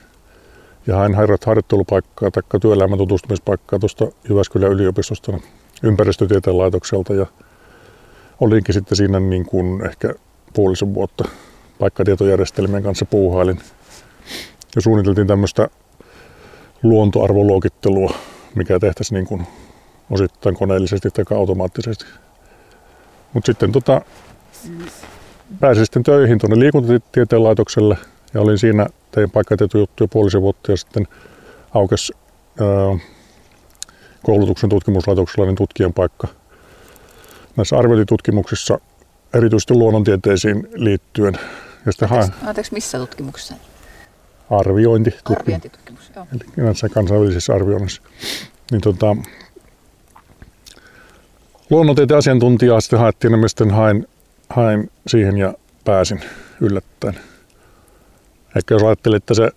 Ja 0.88 0.96
hain 0.96 1.16
harjoittelupaikkaa 1.46 2.32
tai 2.32 2.60
työelämän 2.62 2.98
tutustumispaikkaa 2.98 3.80
tuosta 3.80 4.08
Jyväskylän 4.30 4.72
yliopistosta 4.72 5.40
ympäristötieteen 5.84 6.58
laitokselta 6.58 7.14
ja 7.14 7.26
olinkin 8.40 8.74
sitten 8.74 8.96
siinä 8.96 9.20
niin 9.20 9.46
kuin 9.46 9.86
ehkä 9.86 10.14
puolisen 10.54 10.94
vuotta 10.94 11.24
paikkatietojärjestelmien 11.80 12.84
kanssa 12.84 13.06
puuhailin. 13.06 13.60
Ja 14.76 14.82
suunniteltiin 14.82 15.28
tämmöistä 15.28 15.70
luontoarvoluokittelua, 16.84 18.14
mikä 18.56 18.80
tehtäisiin 18.80 19.16
niin 19.16 19.28
kuin 19.28 19.48
osittain 20.10 20.56
koneellisesti 20.56 21.10
tai 21.10 21.38
automaattisesti. 21.38 22.06
Mutta 23.34 23.46
sitten 23.46 23.72
tota, 23.72 24.02
pääsin 25.60 25.86
sitten 25.86 26.04
töihin 26.04 26.38
tuonne 26.40 26.60
liikuntatieteen 26.60 27.44
laitokselle 27.44 27.98
ja 28.34 28.42
olin 28.42 28.58
siinä, 28.58 28.88
tein 29.12 29.32
paikkatietujuttuja 29.32 30.08
puolisen 30.08 30.42
vuotta 30.42 30.72
ja 30.72 30.78
sitten 30.78 31.08
aukesi 31.74 32.14
koulutuksen 34.24 34.70
tutkimuslaitoksella 34.70 35.46
niin 35.46 35.56
tutkijan 35.56 35.94
paikka 35.94 36.28
näissä 37.56 37.78
arviointitutkimuksissa, 37.78 38.80
erityisesti 39.34 39.74
luonnontieteisiin 39.74 40.68
liittyen. 40.74 41.34
Ja 41.86 41.92
sitten 41.92 42.12
anteeksi, 42.12 42.46
anteeksi, 42.46 42.74
missä 42.74 42.98
tutkimuksessa? 42.98 43.56
Arviointi. 44.50 45.16
Arviointitutkimus, 45.26 46.12
joo. 46.16 46.28
Eli 46.34 46.66
näissä 46.66 46.90
kansainvälisissä 46.90 47.54
arvioinnissa. 47.54 48.02
Niin 48.72 48.82
tota, 48.82 49.16
luonnontieteen 51.70 52.18
asiantuntijaa 52.18 52.82
sitten 52.82 53.00
haettiin, 53.00 53.42
ja 53.42 53.48
sitten 53.48 53.72
hain, 53.72 54.08
hain 54.50 54.92
siihen 55.08 55.38
ja 55.38 55.54
pääsin 55.86 56.22
yllättäen. 56.62 57.16
Ehkä 58.56 58.76
jos 58.76 58.84
ajattelin, 58.84 59.18
että 59.18 59.34
se 59.34 59.52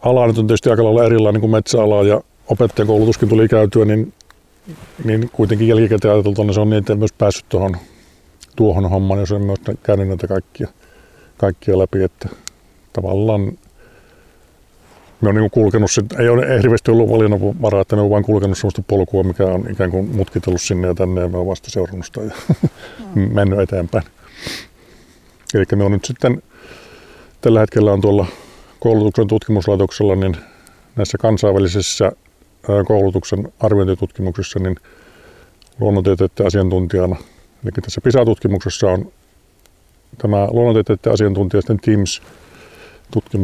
ala 0.00 0.26
nyt 0.26 0.38
on 0.38 0.46
tietysti 0.46 0.70
aika 0.70 0.84
lailla 0.84 1.04
erilainen 1.04 1.40
kuin 1.40 1.50
metsäala 1.50 2.02
ja 2.02 2.20
opettajan 2.48 2.86
koulutuskin 2.86 3.28
tuli 3.28 3.48
käytyä, 3.48 3.84
niin, 3.84 4.12
niin 5.04 5.30
kuitenkin 5.32 5.68
jälkikäteen 5.68 6.14
ajateltuna 6.14 6.52
se 6.52 6.60
on 6.60 6.70
niin, 6.70 6.78
että 6.78 6.92
en 6.92 6.98
myös 6.98 7.12
päässyt 7.12 7.46
tuohon, 7.48 7.76
tuohon 8.56 8.90
hommaan, 8.90 9.20
jos 9.20 9.32
en 9.32 9.42
myös 9.42 9.60
käynyt 9.82 10.08
näitä 10.08 10.26
kaikkia, 10.26 10.68
kaikkia 11.36 11.78
läpi, 11.78 12.02
että 12.02 12.28
tavallaan 12.92 13.58
me 15.20 15.28
on 15.28 15.34
niin 15.34 15.50
kulkenut, 15.50 15.90
ei 16.18 16.28
ole 16.28 16.58
hirveästi 16.62 16.90
ollut 16.90 17.10
valinnanvaraa, 17.10 17.80
että 17.80 17.96
ne 17.96 18.02
on 18.02 18.10
vain 18.10 18.24
kulkenut 18.24 18.58
sellaista 18.58 18.82
polkua, 18.86 19.22
mikä 19.22 19.44
on 19.44 19.70
ikään 19.70 19.90
kuin 19.90 20.16
mutkitellut 20.16 20.60
sinne 20.60 20.88
ja 20.88 20.94
tänne 20.94 21.20
ja 21.20 21.28
me 21.28 21.38
on 21.38 21.46
vasta 21.46 21.70
seurannut 21.70 22.06
sitä 22.06 22.20
ja 22.20 22.30
mm. 23.14 23.34
mennyt 23.34 23.58
eteenpäin. 23.58 24.04
Eli 25.54 25.64
me 25.76 25.84
on 25.84 25.92
nyt 25.92 26.04
sitten 26.04 26.42
tällä 27.40 27.60
hetkellä 27.60 27.92
on 27.92 28.00
tuolla 28.00 28.26
koulutuksen 28.80 29.26
tutkimuslaitoksella 29.26 30.16
niin 30.16 30.36
näissä 30.96 31.18
kansainvälisissä 31.18 32.12
koulutuksen 32.86 33.52
arviointitutkimuksissa 33.60 34.58
niin 34.58 34.76
luonnontieteiden 35.80 36.46
asiantuntijana. 36.46 37.16
Eli 37.64 37.72
tässä 37.82 38.00
PISA-tutkimuksessa 38.00 38.90
on 38.90 39.12
tämä 40.18 40.48
luonnontieteiden 40.50 41.12
asiantuntija 41.12 41.60
sitten 41.60 41.80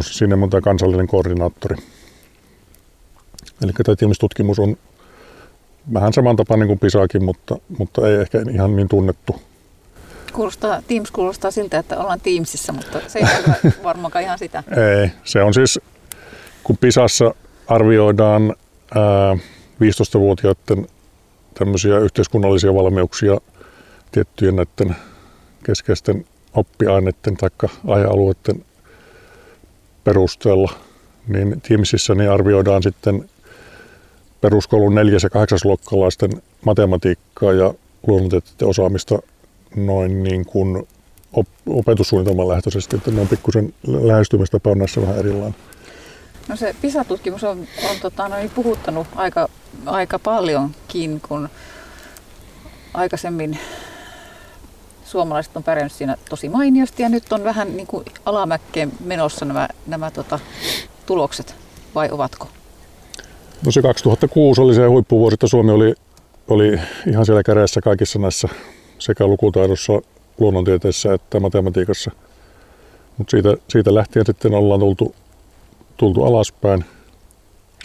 siinä 0.01 0.37
on 0.43 0.51
tämä 0.51 0.61
kansallinen 0.61 1.07
koordinaattori. 1.07 1.77
Eli 3.63 3.73
tämä 3.73 3.97
TIMS-tutkimus 3.97 4.59
on 4.59 4.77
vähän 5.95 6.13
saman 6.13 6.37
tapaan 6.37 6.67
kuin 6.67 6.79
PISAkin, 6.79 7.25
mutta, 7.25 7.57
mutta 7.79 8.09
ei 8.09 8.15
ehkä 8.15 8.39
ihan 8.51 8.77
niin 8.77 8.89
tunnettu. 8.89 9.43
Kuulostaa, 10.33 10.83
Teams 10.89 11.11
kuulostaa 11.11 11.51
siltä, 11.51 11.79
että 11.79 11.99
ollaan 11.99 12.21
Teamsissa, 12.21 12.73
mutta 12.73 13.01
se 13.07 13.19
ei 13.19 13.25
ole 13.25 13.73
varmaankaan 13.85 14.25
ihan 14.25 14.39
sitä. 14.39 14.63
Ei, 14.71 15.11
se 15.25 15.43
on 15.43 15.55
siis, 15.55 15.81
kun 16.65 16.79
PISassa 16.79 17.35
arvioidaan 17.67 18.55
ää, 18.95 19.35
15-vuotiaiden 19.83 20.87
tämmöisiä 21.55 21.99
yhteiskunnallisia 21.99 22.75
valmiuksia 22.75 23.39
tiettyjen 24.13 24.57
näiden 24.57 24.97
keskeisten 25.65 26.25
oppiaineiden 26.55 27.37
tai 27.37 27.51
aihealueiden 27.87 28.65
perusteella, 30.05 30.73
niin 31.29 31.61
Teamsissa 31.69 32.15
niin 32.15 32.31
arvioidaan 32.31 32.83
sitten 32.83 33.29
peruskoulun 34.41 34.95
neljäs- 34.95 35.23
ja 35.23 35.31
kahdeksasluokkalaisten 35.31 36.43
matematiikkaa 36.65 37.53
ja 37.53 37.75
luonnontieteiden 38.07 38.69
osaamista 38.69 39.19
noin 39.77 40.23
niin 40.23 40.45
kuin 40.45 40.89
op- 41.33 41.49
opetussuunnitelman 41.67 42.49
lähtöisesti, 42.49 42.97
että 42.97 43.11
ne 43.11 43.21
on 43.21 43.29
pikkusen 43.29 43.75
lähestymistapa 43.87 44.71
on 44.71 44.79
näissä 44.79 45.01
vähän 45.01 45.19
erilainen. 45.19 45.55
No 46.49 46.57
se 46.57 46.75
PISA-tutkimus 46.81 47.45
on, 47.45 47.59
on 47.91 47.97
tota, 48.03 48.29
noin 48.29 48.51
puhuttanut 48.51 49.07
aika, 49.17 49.49
aika 49.87 50.19
paljonkin, 50.19 51.21
kun 51.29 51.49
aikaisemmin 52.95 53.59
suomalaiset 55.13 55.57
on 55.57 55.63
pärjännyt 55.63 55.93
siinä 55.93 56.17
tosi 56.31 56.49
mainiosti 56.49 57.03
ja 57.03 57.09
nyt 57.09 57.33
on 57.33 57.45
vähän 57.45 57.77
niin 57.77 57.87
kuin 57.87 58.05
alamäkkeen 58.27 58.93
menossa 59.05 59.45
nämä, 59.45 59.69
nämä 59.87 60.11
tota, 60.11 60.39
tulokset, 61.07 61.55
vai 61.95 62.11
ovatko? 62.11 62.49
No 63.65 63.73
se 63.73 63.83
2006 63.83 64.61
oli 64.61 64.75
se 64.75 64.87
huippuvuosi, 64.87 65.35
että 65.35 65.47
Suomi 65.47 65.71
oli, 65.71 65.95
oli 66.49 66.81
ihan 67.07 67.27
siellä 67.27 67.43
kädessä 67.43 67.81
kaikissa 67.81 68.19
näissä 68.19 68.49
sekä 68.99 69.27
lukutaidossa, 69.27 69.93
luonnontieteessä 70.41 71.15
että 71.15 71.41
matematiikassa. 71.41 72.11
Mutta 73.19 73.31
siitä, 73.31 73.57
siitä 73.69 73.95
lähtien 73.95 74.27
sitten 74.27 74.55
ollaan 74.55 74.81
tultu, 74.81 75.15
tultu 75.97 76.25
alaspäin 76.25 76.85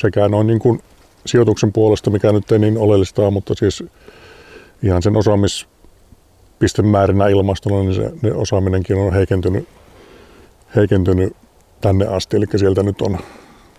sekä 0.02 0.30
noin 0.30 0.48
niin 0.48 0.60
kuin 0.60 0.82
sijoituksen 1.26 1.74
puolesta, 1.74 2.10
mikä 2.10 2.32
nyt 2.32 2.52
ei 2.52 2.60
niin 2.60 2.78
oleellista 2.78 3.22
ole, 3.22 3.32
mutta 3.32 3.54
siis 3.54 3.84
ihan 4.84 5.02
sen 5.02 5.16
osaamispistemäärinä 6.58 7.28
ilmastona, 7.28 7.80
niin 7.80 7.94
se 7.94 8.12
ne 8.22 8.34
osaaminenkin 8.34 8.98
on 8.98 9.14
heikentynyt, 9.14 9.68
heikentynyt 10.76 11.36
tänne 11.82 12.06
asti. 12.06 12.38
Eli 12.38 12.46
sieltä 12.56 12.84
nyt 12.84 13.02
on 13.02 13.18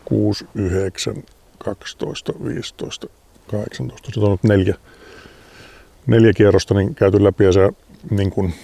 6, 0.04 0.46
9, 0.54 1.14
12, 1.58 2.32
15, 2.44 3.06
18, 3.50 4.10
se 4.14 4.20
on 4.20 4.30
nyt 4.30 4.42
neljä, 4.42 4.74
neljä 6.06 6.32
kierrosta 6.32 6.74
niin 6.74 6.94
käyty 6.94 7.24
läpi 7.24 7.44
ja 7.44 7.52
se 7.52 7.70
niin 8.10 8.30
kuin, 8.30 8.54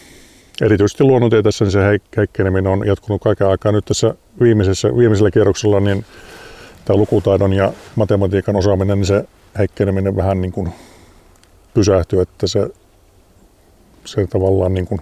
erityisesti 0.63 1.05
luonnontieteessä 1.05 1.65
niin 1.65 1.73
se 1.73 1.81
heikkeneminen 2.17 2.67
on 2.67 2.87
jatkunut 2.87 3.23
kaiken 3.23 3.47
aikaa. 3.47 3.73
Nyt 3.73 3.85
tässä 3.85 4.15
viimeisessä, 4.41 4.97
viimeisellä 4.97 5.31
kierroksella 5.31 5.81
niin 5.81 6.05
tämä 6.85 6.97
lukutaidon 6.97 7.53
ja 7.53 7.73
matematiikan 7.97 8.57
osaaminen, 8.57 8.99
niin 8.99 9.07
se 9.07 9.25
heikkeneminen 9.59 10.17
vähän 10.17 10.41
niin 10.41 10.53
kuin 10.53 10.73
pysähtyy, 11.75 12.21
että 12.21 12.47
se, 12.47 12.71
se 14.05 14.27
tavallaan 14.27 14.75
niin 14.75 14.87
kuin, 14.87 15.01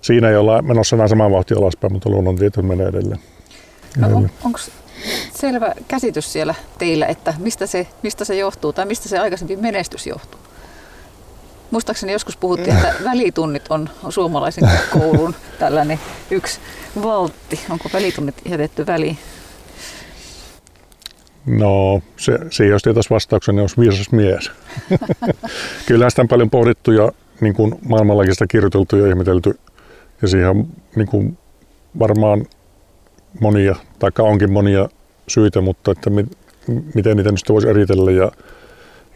siinä 0.00 0.30
ei 0.30 0.36
olla 0.36 0.62
menossa 0.62 0.96
enää 0.96 1.08
samaan 1.08 1.32
vauhtia 1.32 1.58
alaspäin, 1.58 1.92
mutta 1.92 2.10
luonnontieteet 2.10 2.66
menee 2.66 2.86
edelleen. 2.86 3.20
No, 3.96 4.16
on, 4.16 4.30
onko 4.44 4.58
selvä 5.34 5.74
käsitys 5.88 6.32
siellä 6.32 6.54
teillä, 6.78 7.06
että 7.06 7.34
mistä 7.38 7.66
se, 7.66 7.86
mistä 8.02 8.24
se 8.24 8.36
johtuu 8.36 8.72
tai 8.72 8.86
mistä 8.86 9.08
se 9.08 9.18
aikaisempi 9.18 9.56
menestys 9.56 10.06
johtuu? 10.06 10.40
Muistaakseni 11.70 12.12
joskus 12.12 12.36
puhuttiin, 12.36 12.76
että 12.76 12.94
välitunnit 13.10 13.64
on 13.70 13.90
suomalaisen 14.08 14.70
koulun 14.90 15.34
tällainen 15.58 16.00
yksi 16.30 16.60
valtti. 17.02 17.60
Onko 17.70 17.88
välitunnit 17.92 18.34
jätetty 18.44 18.86
väliin? 18.86 19.18
No, 21.48 22.02
se, 22.16 22.38
se 22.50 22.66
jos 22.66 22.82
tietäisi 22.82 23.10
vastauksen, 23.10 23.54
niin 23.54 23.60
olisi 23.60 23.80
viisas 23.80 24.12
mies. 24.12 24.50
Kyllähän 25.86 26.10
sitä 26.10 26.22
on 26.22 26.28
paljon 26.28 26.50
pohdittu 26.50 26.92
ja 26.92 27.12
niin 27.40 27.54
kuin 27.54 27.74
maailmallakin 27.88 28.34
sitä 28.34 28.46
kirjoiteltu 28.46 28.96
ja 28.96 29.06
ihmetelty. 29.06 29.58
Ja 30.22 30.28
siihen 30.28 30.50
on 30.50 30.66
niin 30.96 31.08
kuin 31.08 31.38
varmaan 31.98 32.46
monia, 33.40 33.76
tai 33.98 34.10
onkin 34.18 34.52
monia 34.52 34.88
syitä, 35.28 35.60
mutta 35.60 35.90
että 35.90 36.10
mi, 36.10 36.26
miten 36.94 37.16
niitä 37.16 37.30
nyt 37.30 37.48
voisi 37.48 37.68
eritellä 37.68 38.10
ja, 38.10 38.32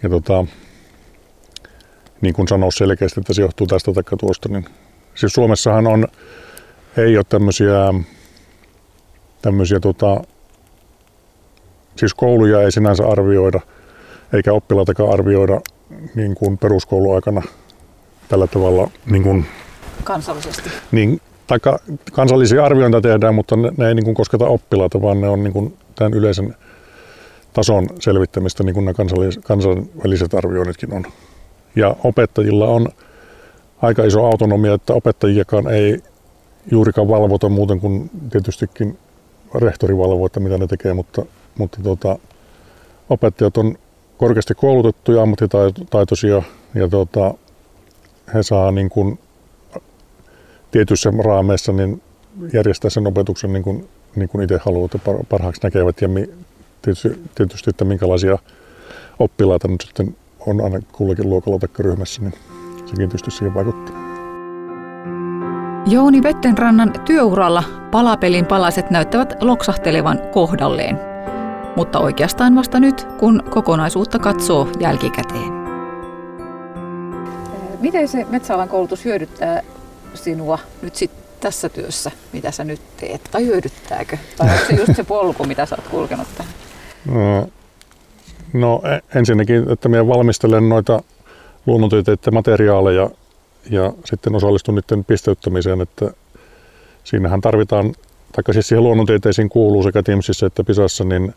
ja 0.03 0.09
tota, 0.09 0.47
niin 2.21 2.35
kuin 2.35 2.49
sanoa 2.49 2.71
selkeästi, 2.71 3.21
että 3.21 3.33
se 3.33 3.43
johtuu 3.43 3.67
tästä 3.67 3.93
tai 3.93 4.19
tuosta. 4.19 4.49
Niin. 4.49 4.65
Siis 5.15 5.33
Suomessahan 5.33 5.87
on, 5.87 6.09
ei 6.97 7.17
ole 7.17 7.25
tämmöisiä, 7.29 7.95
tämmöisiä 9.43 9.81
tota, 9.81 10.21
siis 11.97 12.15
kouluja 12.15 12.63
ei 12.63 12.73
sinänsä 12.73 13.09
arvioida, 13.09 13.61
eikä 14.33 14.53
oppilaitakaan 14.53 15.13
arvioida 15.13 15.61
niin 16.15 16.35
kuin 16.35 16.59
peruskouluaikana 16.59 17.43
tällä 18.29 18.47
tavalla 18.47 18.91
niin 19.07 19.23
kuin, 19.23 19.47
kansallisesti. 20.05 20.71
Niin, 20.93 21.21
taikka 21.47 21.79
kansallisia 22.13 22.65
arviointeja 22.65 23.01
tehdään, 23.03 23.35
mutta 23.35 23.57
ne, 23.57 23.73
ne 23.77 23.89
ei 23.89 23.95
niin 23.95 24.05
kuin 24.05 24.15
kosketa 24.15 24.47
oppilaita, 24.47 25.03
vaan 25.03 25.21
ne 25.21 25.29
on 25.29 25.43
niin 25.43 25.53
kuin 25.53 25.77
tämän 25.95 26.15
yleisen 26.15 26.57
tason 27.53 27.87
selvittämistä, 28.01 28.63
niin 28.63 28.75
kuin 28.75 28.85
nämä 28.85 28.95
kansainväliset 29.45 30.35
arvioinnitkin 30.35 30.93
on. 30.93 31.05
Ja 31.77 31.97
opettajilla 32.05 32.67
on 32.67 32.89
aika 33.83 34.05
iso 34.05 34.25
autonomia, 34.25 34.75
että 34.75 34.95
opettajiakaan 34.95 35.69
ei 35.69 36.01
juurikaan 36.71 37.09
valvota 37.09 37.49
muuten 37.49 37.81
kuin 37.81 38.11
tietystikin 38.31 38.99
rehtori 39.55 39.99
valvoo, 39.99 40.27
että 40.27 40.41
mitä 40.41 40.59
ne 40.59 40.67
tekee, 40.67 40.95
mutta, 40.95 41.23
mutta 41.59 41.79
tota, 41.83 42.19
opettajat 43.11 43.57
on 43.57 43.79
korkeasti 44.19 44.55
koulutettuja, 44.55 45.23
ammattitaitoisia 45.23 46.43
ja 46.75 46.89
tota, 46.89 47.35
he 48.35 48.43
saa 48.43 48.73
niin 48.73 48.89
kuin 48.89 49.19
tietyissä 50.71 51.13
raameissa 51.25 51.73
niin 51.73 52.03
järjestää 52.53 52.91
sen 52.91 53.07
opetuksen 53.07 53.53
niin 53.53 53.63
kuin, 53.63 53.89
niin 54.17 54.29
kuin 54.29 54.43
itse 54.43 54.61
haluavat 54.65 55.25
parhaaksi 55.29 55.61
näkevät 55.63 56.01
ja 56.01 56.09
mi, 56.09 56.31
tietysti, 56.83 57.09
tietysti, 57.35 57.71
että 57.71 57.85
minkälaisia 57.85 58.39
oppilaita 59.19 59.69
nyt 59.69 59.81
sitten 59.81 60.17
on 60.47 60.61
aina 60.61 60.81
kullakin 60.93 61.31
luokalla 61.31 61.59
tai 61.59 61.69
ryhmässä, 61.79 62.23
niin 62.23 62.35
sekin 62.77 62.97
tietysti 62.97 63.31
siihen 63.31 63.55
vaikuttaa. 63.55 64.13
Jouni 65.87 66.23
Vettenrannan 66.23 66.93
työuralla 67.07 67.65
palapelin 67.91 68.47
palaset 68.47 68.91
näyttävät 68.91 69.43
loksahtelevan 69.43 70.21
kohdalleen, 70.33 71.12
mutta 71.77 71.99
oikeastaan 71.99 72.57
vasta 72.57 72.81
nyt, 72.81 73.07
kun 73.19 73.43
kokonaisuutta 73.51 74.19
katsoo 74.19 74.69
jälkikäteen. 74.81 75.63
Miten 77.81 78.09
se 78.09 78.27
metsäalan 78.31 78.69
koulutus 78.69 79.05
hyödyttää 79.05 79.63
sinua 80.15 80.59
nyt 80.83 80.97
sitten 80.97 81.23
tässä 81.41 81.69
työssä, 81.69 82.11
mitä 82.33 82.51
sä 82.51 82.65
nyt 82.65 82.81
teet? 82.97 83.29
Tai 83.31 83.47
hyödyttääkö? 83.47 84.17
Tai 84.37 84.51
onko 84.51 84.65
se 84.67 84.75
just 84.75 84.97
se 84.97 85.05
polku, 85.05 85.45
mitä 85.45 85.67
sä 85.67 85.77
oot 85.79 85.89
kulkenut 85.89 86.29
tähän? 86.39 86.53
No, 87.07 87.49
no 88.53 88.83
e, 88.85 89.19
ensinnäkin, 89.19 89.71
että 89.71 89.89
minä 89.89 90.07
valmistelen 90.07 90.69
noita 90.69 91.03
luonnontieteiden 91.67 92.35
materiaaleja 92.35 93.11
ja 93.71 93.93
sitten 94.05 94.35
osallistun 94.35 94.75
niiden 94.75 95.05
pisteyttämiseen, 95.05 95.81
että 95.81 96.11
siinähän 97.05 97.41
tarvitaan, 97.41 97.95
tai 98.33 98.55
siis 98.55 98.69
siihen 98.69 98.85
luonnontieteisiin 98.85 99.49
kuuluu 99.49 99.83
sekä 99.83 100.03
Timsissä 100.03 100.47
että 100.47 100.65
Pisassa, 100.65 101.05
niin 101.05 101.35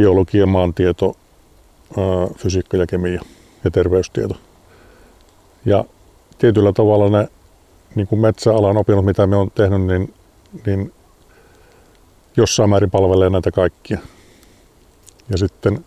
biologia, 0.00 0.46
maantieto, 0.46 1.16
fysiikka 2.36 2.76
ja 2.76 2.86
kemia 2.86 3.22
ja 3.64 3.70
terveystieto. 3.70 4.36
Ja 5.64 5.84
tietyllä 6.38 6.72
tavalla 6.72 7.18
ne 7.18 7.28
niin 7.94 8.06
kuin 8.06 8.20
metsäalan 8.20 8.76
opinnot, 8.76 9.04
mitä 9.04 9.26
me 9.26 9.36
on 9.36 9.50
tehnyt, 9.50 9.82
niin, 9.82 10.14
niin 10.66 10.92
jossain 12.36 12.70
määrin 12.70 12.90
palvelee 12.90 13.30
näitä 13.30 13.50
kaikkia. 13.50 13.98
Ja 15.30 15.38
sitten, 15.38 15.84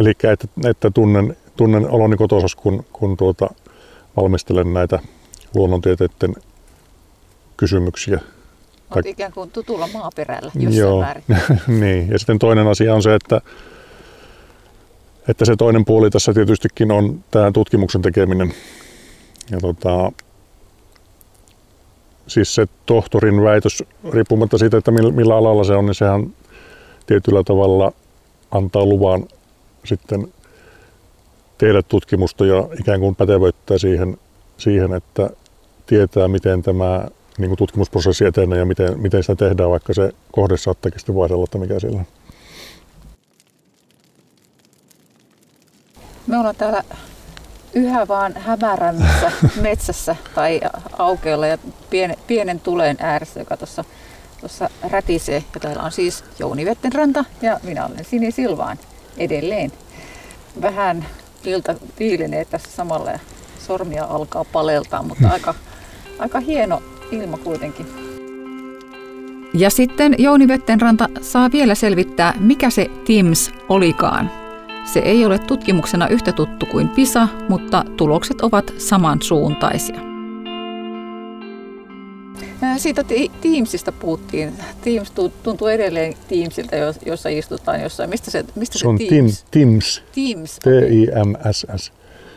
eli 0.00 0.10
että, 0.10 0.48
että 0.64 0.90
tunnen, 0.90 1.36
tunnen 1.56 1.90
oloni 1.90 2.16
kotosas, 2.16 2.56
kun, 2.56 2.84
kun 2.92 3.16
tuota, 3.16 3.50
valmistelen 4.16 4.74
näitä 4.74 4.98
luonnontieteiden 5.54 6.36
kysymyksiä. 7.56 8.20
Olet 8.90 9.06
ikään 9.06 9.32
kuin 9.32 9.50
tutulla 9.50 9.88
maaperällä 9.92 10.50
jossain 10.54 10.76
Joo. 10.76 11.00
määrin. 11.00 11.24
niin. 11.80 12.08
Ja 12.10 12.18
sitten 12.18 12.38
toinen 12.38 12.66
asia 12.66 12.94
on 12.94 13.02
se, 13.02 13.14
että, 13.14 13.40
että 15.28 15.44
se 15.44 15.56
toinen 15.56 15.84
puoli 15.84 16.10
tässä 16.10 16.34
tietystikin 16.34 16.92
on 16.92 17.24
tämä 17.30 17.52
tutkimuksen 17.52 18.02
tekeminen. 18.02 18.54
Ja 19.50 19.58
tota, 19.60 20.12
siis 22.26 22.54
se 22.54 22.66
tohtorin 22.86 23.42
väitös, 23.42 23.84
riippumatta 24.10 24.58
siitä, 24.58 24.76
että 24.76 24.90
millä, 24.90 25.12
millä 25.12 25.36
alalla 25.36 25.64
se 25.64 25.72
on, 25.72 25.86
niin 25.86 25.94
sehän 25.94 26.34
tietyllä 27.06 27.42
tavalla 27.44 27.92
antaa 28.50 28.84
luvan 28.84 29.26
sitten 29.84 30.32
tehdä 31.58 31.82
tutkimusta 31.82 32.46
ja 32.46 32.68
ikään 32.80 33.00
kuin 33.00 33.14
pätevöittää 33.14 33.78
siihen, 33.78 34.18
siihen 34.56 34.94
että 34.94 35.30
tietää, 35.86 36.28
miten 36.28 36.62
tämä 36.62 37.08
niin 37.38 37.48
kuin 37.48 37.58
tutkimusprosessi 37.58 38.24
etenee 38.24 38.58
ja 38.58 38.64
miten, 38.64 39.00
miten 39.00 39.22
sitä 39.22 39.34
tehdään, 39.36 39.70
vaikka 39.70 39.94
se 39.94 40.12
kohde 40.32 40.56
saattaakin 40.56 41.00
sitten 41.00 41.14
vaihdella, 41.14 41.44
että 41.44 41.58
mikä 41.58 41.80
siellä 41.80 41.98
on. 41.98 42.06
Me 46.26 46.38
ollaan 46.38 46.56
täällä 46.56 46.84
yhä 47.74 48.08
vaan 48.08 48.34
hämärämmässä 48.36 49.32
metsässä 49.60 50.16
tai 50.34 50.60
aukealla 50.98 51.46
ja 51.46 51.58
pienen, 51.90 52.16
pienen 52.26 52.60
tuleen 52.60 52.96
ääressä, 53.00 53.40
joka 53.40 53.56
tuossa 53.56 53.84
tuossa 54.40 54.70
rätisee. 54.90 55.44
Ja 55.54 55.60
täällä 55.60 55.82
on 55.82 55.92
siis 55.92 56.24
Jouni 56.38 56.64
Vettenranta 56.64 57.24
ja 57.42 57.60
minä 57.62 57.86
olen 57.86 58.04
Sini 58.04 58.30
Silvaan 58.30 58.78
edelleen. 59.16 59.72
Vähän 60.62 61.06
ilta 61.44 61.74
viilenee 61.98 62.44
tässä 62.44 62.70
samalla 62.70 63.10
ja 63.10 63.18
sormia 63.66 64.04
alkaa 64.04 64.44
paleltaa, 64.44 65.02
mutta 65.02 65.28
aika, 65.32 65.54
aika 66.18 66.40
hieno 66.40 66.82
ilma 67.10 67.38
kuitenkin. 67.38 67.86
Ja 69.54 69.70
sitten 69.70 70.14
Jouni 70.18 70.48
Vettenranta 70.48 71.08
saa 71.20 71.52
vielä 71.52 71.74
selvittää, 71.74 72.34
mikä 72.40 72.70
se 72.70 72.86
TIMS 73.04 73.50
olikaan. 73.68 74.30
Se 74.84 75.00
ei 75.00 75.24
ole 75.24 75.38
tutkimuksena 75.38 76.08
yhtä 76.08 76.32
tuttu 76.32 76.66
kuin 76.66 76.88
PISA, 76.88 77.28
mutta 77.48 77.84
tulokset 77.96 78.40
ovat 78.40 78.74
samansuuntaisia. 78.78 80.08
Siitä 82.76 83.04
Teamsista 83.40 83.92
puhuttiin. 83.92 84.52
Teams 84.84 85.12
tuntuu 85.42 85.68
edelleen 85.68 86.14
Teamsilta, 86.28 86.76
jossa 87.06 87.28
istutaan 87.28 87.82
jossain. 87.82 88.10
Mistä 88.10 88.30
se, 88.30 88.44
mistä 88.54 88.72
Se 88.72 88.78
se, 88.78 88.88
on 88.88 88.98
Teams? 89.08 89.44
Teams, 89.50 90.02
Teams. 90.14 90.58
T-I-M-S-S. 90.58 91.92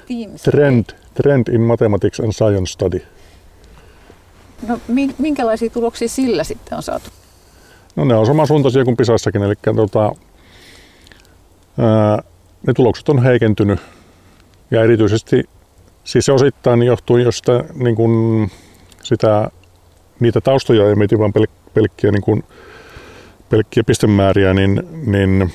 Teams. 0.08 0.42
Trend, 0.42 0.86
Trend 1.14 1.48
in 1.48 1.62
Mathematics 1.62 2.20
and 2.20 2.32
Science 2.32 2.72
Study. 2.72 3.00
No, 4.68 4.80
min- 4.88 5.16
minkälaisia 5.18 5.70
tuloksia 5.70 6.10
sillä 6.10 6.44
sitten 6.44 6.76
on 6.76 6.84
saatu? 6.84 7.10
No 7.96 8.06
ne 8.06 8.16
on 8.16 8.26
samansuuntaisia 8.26 8.86
kuin 8.86 8.98
Pisassakin, 8.98 9.44
eli 9.44 9.54
tota, 9.76 10.12
ää, 11.78 12.24
ne 12.68 12.74
tulokset 12.74 13.10
on 13.10 13.24
heikentynyt. 13.24 13.80
Ja 14.72 14.84
erityisesti, 14.84 15.44
siis 16.04 16.26
se 16.26 16.32
osittain 16.32 16.84
johtuu 16.84 17.18
josta 17.18 17.64
niin 17.74 17.96
kun 17.96 18.50
sitä, 19.04 19.52
niitä 20.20 20.42
taustoja 20.42 20.90
ei 20.90 20.96
mieti 20.96 21.20
vaan 21.20 21.34
pel- 21.40 21.72
pelkkiä, 21.74 22.12
niin 22.12 22.22
kun, 22.22 22.44
pelkkiä 23.50 23.84
pistemääriä, 23.84 24.54
niin, 24.54 24.84
niin 25.06 25.54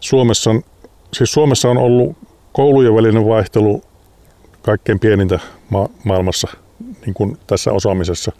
Suomessa, 0.00 0.50
on, 0.50 0.62
siis 1.12 1.32
Suomessa 1.32 1.68
on 1.70 1.78
ollut 1.78 2.16
koulujen 2.52 2.94
välinen 2.94 3.26
vaihtelu 3.26 3.82
kaikkein 4.62 4.98
pienintä 4.98 5.38
ma- 5.70 5.88
maailmassa 6.04 6.48
niin 7.06 7.14
kuin 7.14 7.38
tässä 7.46 7.72
osaamisessa. 7.72 8.32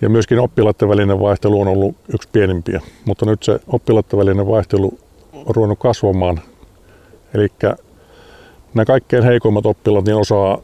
Ja 0.00 0.08
myöskin 0.08 0.38
oppilaiden 0.38 0.88
välinen 0.88 1.20
vaihtelu 1.20 1.60
on 1.60 1.68
ollut 1.68 1.96
yksi 2.14 2.28
pienimpiä, 2.32 2.80
mutta 3.04 3.26
nyt 3.26 3.42
se 3.42 3.60
oppilaiden 3.66 4.18
välinen 4.18 4.46
vaihtelu 4.46 4.98
on 5.32 5.56
ruvennut 5.56 5.78
kasvamaan. 5.78 6.40
Eli 7.34 7.48
nämä 8.74 8.84
kaikkein 8.84 9.24
heikoimmat 9.24 9.66
oppilaat 9.66 10.04
niin 10.04 10.16
osaa 10.16 10.58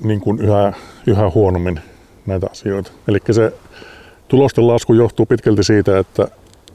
niin 0.00 0.20
kuin 0.20 0.40
yhä, 0.40 0.72
yhä 1.06 1.30
huonommin 1.30 1.80
näitä 2.26 2.46
asioita. 2.50 2.90
Eli 3.08 3.18
se 3.30 3.52
tulosten 4.28 4.66
lasku 4.66 4.94
johtuu 4.94 5.26
pitkälti 5.26 5.64
siitä, 5.64 5.98
että 5.98 6.28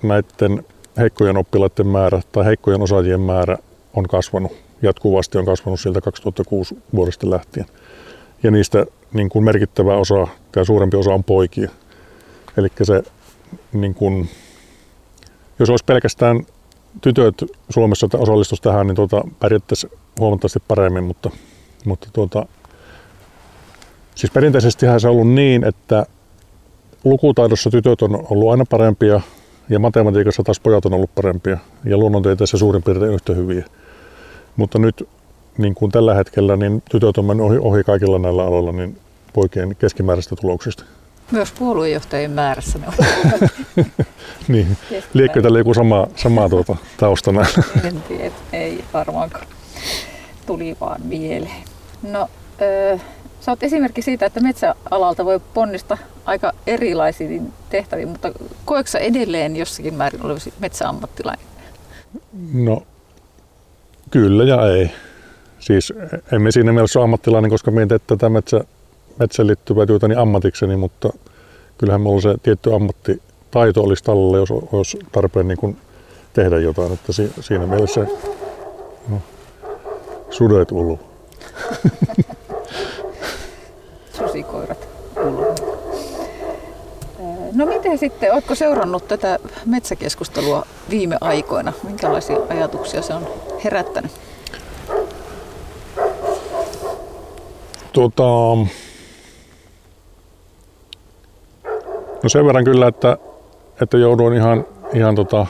näiden 0.04 0.66
heikkojen 0.98 1.38
oppilaiden 1.38 1.88
määrä 1.88 2.22
tai 2.32 2.46
heikkojen 2.46 2.82
osaajien 2.82 3.22
määrä 3.22 3.58
on 3.94 4.08
kasvanut 4.08 4.52
jatkuvasti, 4.82 5.38
on 5.38 5.46
kasvanut 5.46 5.80
sieltä 5.80 6.02
2006 6.02 6.78
vuodesta 6.96 7.30
lähtien. 7.30 7.66
Ja 8.44 8.52
niistä 8.52 8.86
niin 9.14 9.30
kuin 9.30 9.46
merkittävä 9.46 9.96
osa, 9.96 10.28
tämä 10.52 10.64
suurempi 10.64 10.98
osa 10.98 11.14
on 11.14 11.24
poikia. 11.24 11.70
Eli 12.58 12.68
se, 12.84 13.04
niin 13.74 13.94
kuin, 13.94 14.30
jos 15.60 15.70
olisi 15.70 15.86
pelkästään 15.86 16.46
tytöt 17.02 17.44
Suomessa 17.70 18.08
osallistuisi 18.14 18.64
tähän, 18.64 18.88
niin 18.88 18.96
tuota, 18.96 19.24
pärjättäisiin 19.40 19.94
huomattavasti 20.20 20.60
paremmin, 20.68 21.04
mutta, 21.04 21.30
mutta 21.86 22.08
tuota, 22.14 22.46
siis 24.16 24.32
perinteisesti 24.32 24.86
se 24.98 25.08
on 25.08 25.14
ollut 25.14 25.34
niin, 25.34 25.64
että 25.64 26.06
lukutaidossa 27.04 27.70
tytöt 27.70 28.02
on 28.02 28.28
ollut 28.30 28.52
aina 28.52 28.66
parempia 28.70 29.22
ja 29.70 29.80
matematiikassa 29.80 30.44
taas 30.44 30.60
pojat 30.60 30.86
on 30.86 30.94
ollut 30.94 31.16
parempia 31.16 31.58
ja 31.86 31.98
luonnontieteessä 31.98 32.58
suurin 32.58 32.84
piirtein 32.84 33.14
yhtä 33.14 33.34
hyviä. 33.34 33.66
Mutta 34.56 34.80
nyt 34.80 35.10
niin 35.58 35.76
kuin 35.76 35.92
tällä 35.92 36.14
hetkellä 36.14 36.56
niin 36.56 36.84
tytöt 36.92 37.18
on 37.18 37.26
mennyt 37.26 37.46
ohi, 37.46 37.58
ohi 37.58 37.84
kaikilla 37.84 38.20
näillä 38.20 38.44
aloilla 38.44 38.72
niin 38.72 38.98
poikien 39.34 39.76
keskimääräistä 39.76 40.36
tuloksista. 40.36 40.84
Myös 41.32 41.52
puoluejohtajien 41.52 42.32
määrässä 42.32 42.80
ne 42.80 42.88
on. 42.88 42.94
niin. 44.48 44.78
Liekö 45.14 45.42
tällä 45.42 45.58
joku 45.58 45.74
sama, 45.74 46.08
sama 46.16 46.50
tuota, 46.50 46.76
tausta 46.98 47.32
näillä? 47.32 47.64
En 47.88 48.02
tiedä, 48.08 48.36
ei 48.54 48.84
varmaankaan. 48.94 49.48
Tuli 50.46 50.78
vaan 50.82 51.02
mieleen. 51.04 51.64
No, 52.02 52.30
öö, 52.62 52.98
sä 53.42 53.52
oot 53.52 53.64
esimerkki 53.64 54.02
siitä, 54.02 54.26
että 54.26 54.40
metsäalalta 54.40 55.26
voi 55.26 55.40
ponnista 55.54 55.98
aika 56.26 56.52
erilaisiin 56.68 57.54
tehtäviin, 57.70 58.10
mutta 58.10 58.32
koetko 58.66 58.92
sä 58.92 59.00
edelleen 59.00 59.56
jossakin 59.56 59.94
määrin 59.94 60.26
olevasi 60.26 60.54
metsäammattilainen? 60.60 61.46
No, 62.54 62.84
kyllä 64.12 64.44
ja 64.44 64.68
ei. 64.76 64.92
Siis 65.64 65.94
emme 66.32 66.52
siinä 66.52 66.74
mielessä 66.74 67.00
ole 67.00 67.04
ammattilainen, 67.04 67.52
koska 67.52 67.72
mietin 67.72 68.00
tätä 68.08 68.30
metsä, 68.30 68.64
metsään 69.20 69.48
liittyvää 69.48 69.86
niin 70.08 70.18
ammatikseni, 70.18 70.76
mutta 70.76 71.10
kyllähän 71.78 72.02
minulla 72.02 72.22
se 72.22 72.36
tietty 72.44 72.74
ammattitaito 72.74 73.82
olisi 73.82 74.04
tällä, 74.04 74.38
jos 74.38 74.52
olisi 74.52 75.00
tarpeen 75.12 75.48
niin 75.48 75.58
kuin 75.58 75.78
tehdä 76.34 76.60
jotain. 76.60 76.94
Että 76.94 77.14
si, 77.14 77.34
siinä 77.42 77.66
mielessä 77.66 78.06
no, 79.10 79.22
sudet 80.30 80.72
ulu. 80.72 81.00
Susikoirat 84.18 84.88
ulu. 85.26 85.46
No 87.54 87.66
miten 87.66 87.98
sitten, 87.98 88.34
oletko 88.34 88.56
seurannut 88.56 89.08
tätä 89.08 89.40
metsäkeskustelua 89.66 90.66
viime 90.90 91.18
aikoina? 91.22 91.74
Minkälaisia 91.84 92.38
ajatuksia 92.50 93.02
se 93.02 93.14
on 93.14 93.28
herättänyt? 93.64 94.12
Tuota, 97.94 98.24
no 102.24 102.30
sen 102.30 102.46
verran 102.46 102.64
kyllä, 102.64 102.88
että, 102.88 103.18
että 103.82 103.98
jouduin 103.98 104.34
ihan, 104.34 104.66
ihan 104.94 105.16
tota, 105.16 105.48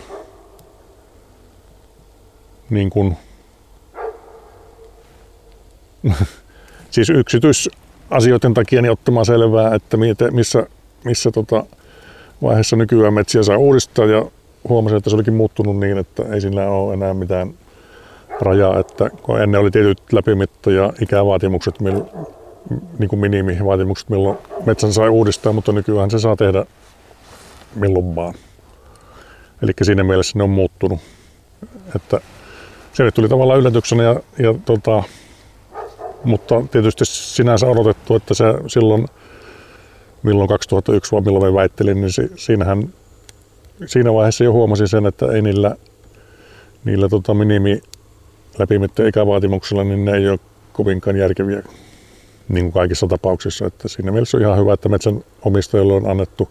niin 2.69 2.89
kuin, 2.89 3.17
siis 6.91 7.09
yksityisasioiden 7.09 8.53
takia 8.53 8.81
niin 8.81 8.91
ottamaan 8.91 9.25
selvää, 9.25 9.75
että 9.75 9.97
missä, 10.31 10.67
missä 11.03 11.31
tota, 11.31 11.65
vaiheessa 12.41 12.75
nykyään 12.75 13.13
metsiä 13.13 13.43
saa 13.43 13.57
uudistaa. 13.57 14.05
Ja 14.05 14.25
huomasin, 14.69 14.97
että 14.97 15.09
se 15.09 15.15
olikin 15.15 15.33
muuttunut 15.33 15.79
niin, 15.79 15.97
että 15.97 16.23
ei 16.33 16.41
sillä 16.41 16.69
ole 16.69 16.93
enää 16.93 17.13
mitään 17.13 17.53
rajaa, 18.41 18.79
että 18.79 19.09
kun 19.09 19.41
ennen 19.41 19.61
oli 19.61 19.71
tietyt 19.71 20.01
läpimitta 20.11 20.71
ja 20.71 20.93
ikävaatimukset, 21.01 21.79
mil, 21.79 22.01
niin 22.99 23.09
kuin 23.09 23.19
minimivaatimukset, 23.19 24.09
milloin 24.09 24.37
metsän 24.65 24.93
sai 24.93 25.09
uudistaa, 25.09 25.53
mutta 25.53 25.71
nykyään 25.71 26.11
se 26.11 26.19
saa 26.19 26.35
tehdä 26.35 26.65
milloin 27.75 28.15
vaan. 28.15 28.33
Eli 29.61 29.71
siinä 29.81 30.03
mielessä 30.03 30.39
ne 30.39 30.43
on 30.43 30.49
muuttunut. 30.49 30.99
Että 31.95 32.21
se 32.93 33.03
nyt 33.03 33.13
tuli 33.15 33.29
tavallaan 33.29 33.59
yllätyksenä, 33.59 34.03
ja, 34.03 34.19
ja 34.39 34.53
tota, 34.65 35.03
mutta 36.23 36.63
tietysti 36.71 37.05
sinänsä 37.05 37.67
odotettu, 37.67 38.15
että 38.15 38.33
se 38.33 38.45
silloin, 38.67 39.07
milloin 40.23 40.49
2001 40.49 41.11
vai 41.11 41.21
milloin 41.21 41.45
me 41.45 41.53
väittelin, 41.53 42.01
niin 42.01 42.11
si, 42.11 42.31
siinähän, 42.35 42.93
siinä 43.85 44.13
vaiheessa 44.13 44.43
jo 44.43 44.51
huomasin 44.51 44.87
sen, 44.87 45.05
että 45.05 45.25
ei 45.31 45.41
niillä, 45.41 45.75
niillä 46.85 47.09
tota 47.09 47.33
minimi 47.33 47.81
läpimitteen 48.59 49.09
ikävaatimuksilla, 49.09 49.83
niin 49.83 50.05
ne 50.05 50.11
ei 50.17 50.29
ole 50.29 50.39
kovinkaan 50.73 51.17
järkeviä. 51.17 51.63
niin 52.49 52.65
kuin 52.65 52.73
kaikissa 52.73 53.07
tapauksissa. 53.07 53.65
Että 53.65 53.87
siinä 53.87 54.11
mielessä 54.11 54.37
on 54.37 54.43
ihan 54.43 54.57
hyvä, 54.57 54.73
että 54.73 54.89
metsän 54.89 55.23
omistajille 55.45 55.93
on 55.93 56.09
annettu 56.09 56.49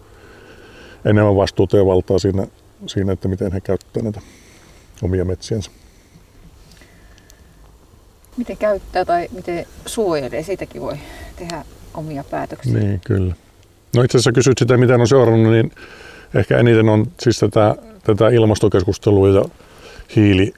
enemmän 1.05 1.35
vastuuta 1.35 1.77
ja 1.77 1.85
valtaa 1.85 2.19
siinä, 2.19 2.47
siinä 2.87 3.11
että 3.13 3.27
miten 3.27 3.51
he 3.51 3.61
käyttävät 3.61 4.03
näitä 4.03 4.21
omia 5.01 5.25
metsiänsä. 5.25 5.71
Miten 8.37 8.57
käyttää 8.57 9.05
tai 9.05 9.27
miten 9.31 9.65
suojelee, 9.85 10.43
siitäkin 10.43 10.81
voi 10.81 10.95
tehdä 11.35 11.65
omia 11.93 12.23
päätöksiä. 12.23 12.73
Niin, 12.73 13.01
kyllä. 13.05 13.35
No 13.95 14.03
itse 14.03 14.17
asiassa 14.17 14.31
kysyt 14.31 14.57
sitä, 14.57 14.77
miten 14.77 15.01
on 15.01 15.07
seurannut, 15.07 15.51
niin 15.51 15.71
ehkä 16.35 16.57
eniten 16.57 16.89
on 16.89 17.07
siis 17.19 17.39
tätä, 17.39 17.75
tätä 18.03 18.29
ilmastokeskustelua 18.29 19.29
ja 19.29 19.45
hiili, 20.15 20.53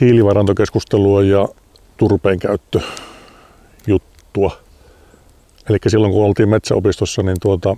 hiilivarantokeskustelua 0.00 1.22
ja 1.22 1.48
turpeen 1.96 2.38
käyttöjuttua. 2.38 4.56
Eli 5.68 5.78
silloin 5.88 6.12
kun 6.12 6.24
oltiin 6.24 6.48
metsäopistossa, 6.48 7.22
niin 7.22 7.36
tuota, 7.42 7.76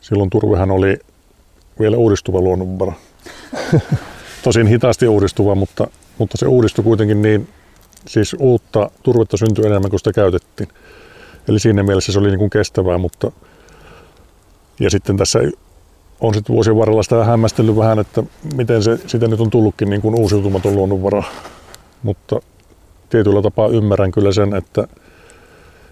silloin 0.00 0.30
turvehan 0.30 0.70
oli 0.70 0.98
vielä 1.80 1.96
uudistuva 1.96 2.40
luonnonvara. 2.40 2.92
Tosin 4.44 4.66
hitaasti 4.66 5.08
uudistuva, 5.08 5.54
mutta, 5.54 5.86
mutta 6.18 6.38
se 6.38 6.46
uudistui 6.46 6.84
kuitenkin 6.84 7.22
niin, 7.22 7.48
siis 8.08 8.36
uutta 8.38 8.90
turvetta 9.02 9.36
syntyi 9.36 9.66
enemmän 9.66 9.90
kuin 9.90 10.00
sitä 10.00 10.12
käytettiin. 10.12 10.68
Eli 11.48 11.60
siinä 11.60 11.82
mielessä 11.82 12.12
se 12.12 12.18
oli 12.18 12.28
niin 12.28 12.38
kuin 12.38 12.50
kestävää, 12.50 12.98
mutta 12.98 13.32
ja 14.80 14.90
sitten 14.90 15.16
tässä 15.16 15.38
on 16.22 16.34
sitten 16.34 16.54
vuosien 16.54 16.76
varrella 16.76 17.02
sitä 17.02 17.24
hämmästellyt 17.24 17.76
vähän, 17.76 17.98
että 17.98 18.22
miten 18.54 18.82
se 18.82 18.98
sitä 19.06 19.28
nyt 19.28 19.40
on 19.40 19.50
tullutkin 19.50 19.90
niin 19.90 20.02
kuin 20.02 20.14
uusiutumaton 20.14 20.74
luonnonvara. 20.76 21.22
Mutta 22.02 22.40
tietyllä 23.10 23.42
tapaa 23.42 23.68
ymmärrän 23.68 24.10
kyllä 24.10 24.32
sen, 24.32 24.54
että, 24.54 24.88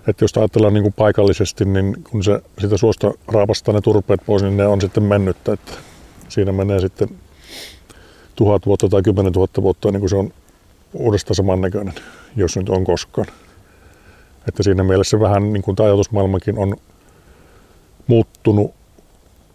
että 0.08 0.24
jos 0.24 0.36
ajatellaan 0.36 0.74
niin 0.74 0.82
kuin 0.82 0.92
paikallisesti, 0.92 1.64
niin 1.64 1.96
kun 2.10 2.24
se 2.24 2.42
sitä 2.60 2.76
suosta 2.76 3.12
raapastaa 3.28 3.74
ne 3.74 3.80
turpeet 3.80 4.20
pois, 4.26 4.42
niin 4.42 4.56
ne 4.56 4.66
on 4.66 4.80
sitten 4.80 5.02
mennyttä. 5.02 5.52
Että 5.52 5.72
siinä 6.28 6.52
menee 6.52 6.80
sitten 6.80 7.08
tuhat 8.36 8.66
vuotta 8.66 8.88
tai 8.88 9.02
kymmenen 9.02 9.32
tuhatta 9.32 9.62
vuotta, 9.62 9.90
niin 9.90 10.00
kuin 10.00 10.10
se 10.10 10.16
on 10.16 10.32
uudestaan 10.94 11.34
samannäköinen, 11.34 11.94
jos 12.36 12.56
nyt 12.56 12.68
on 12.68 12.84
koskaan. 12.84 13.26
Että 14.48 14.62
siinä 14.62 14.82
mielessä 14.82 15.20
vähän 15.20 15.52
niin 15.52 15.62
kuin 15.62 15.76
tämä 15.76 15.86
ajatusmaailmakin 15.86 16.58
on 16.58 16.76
muuttunut, 18.06 18.79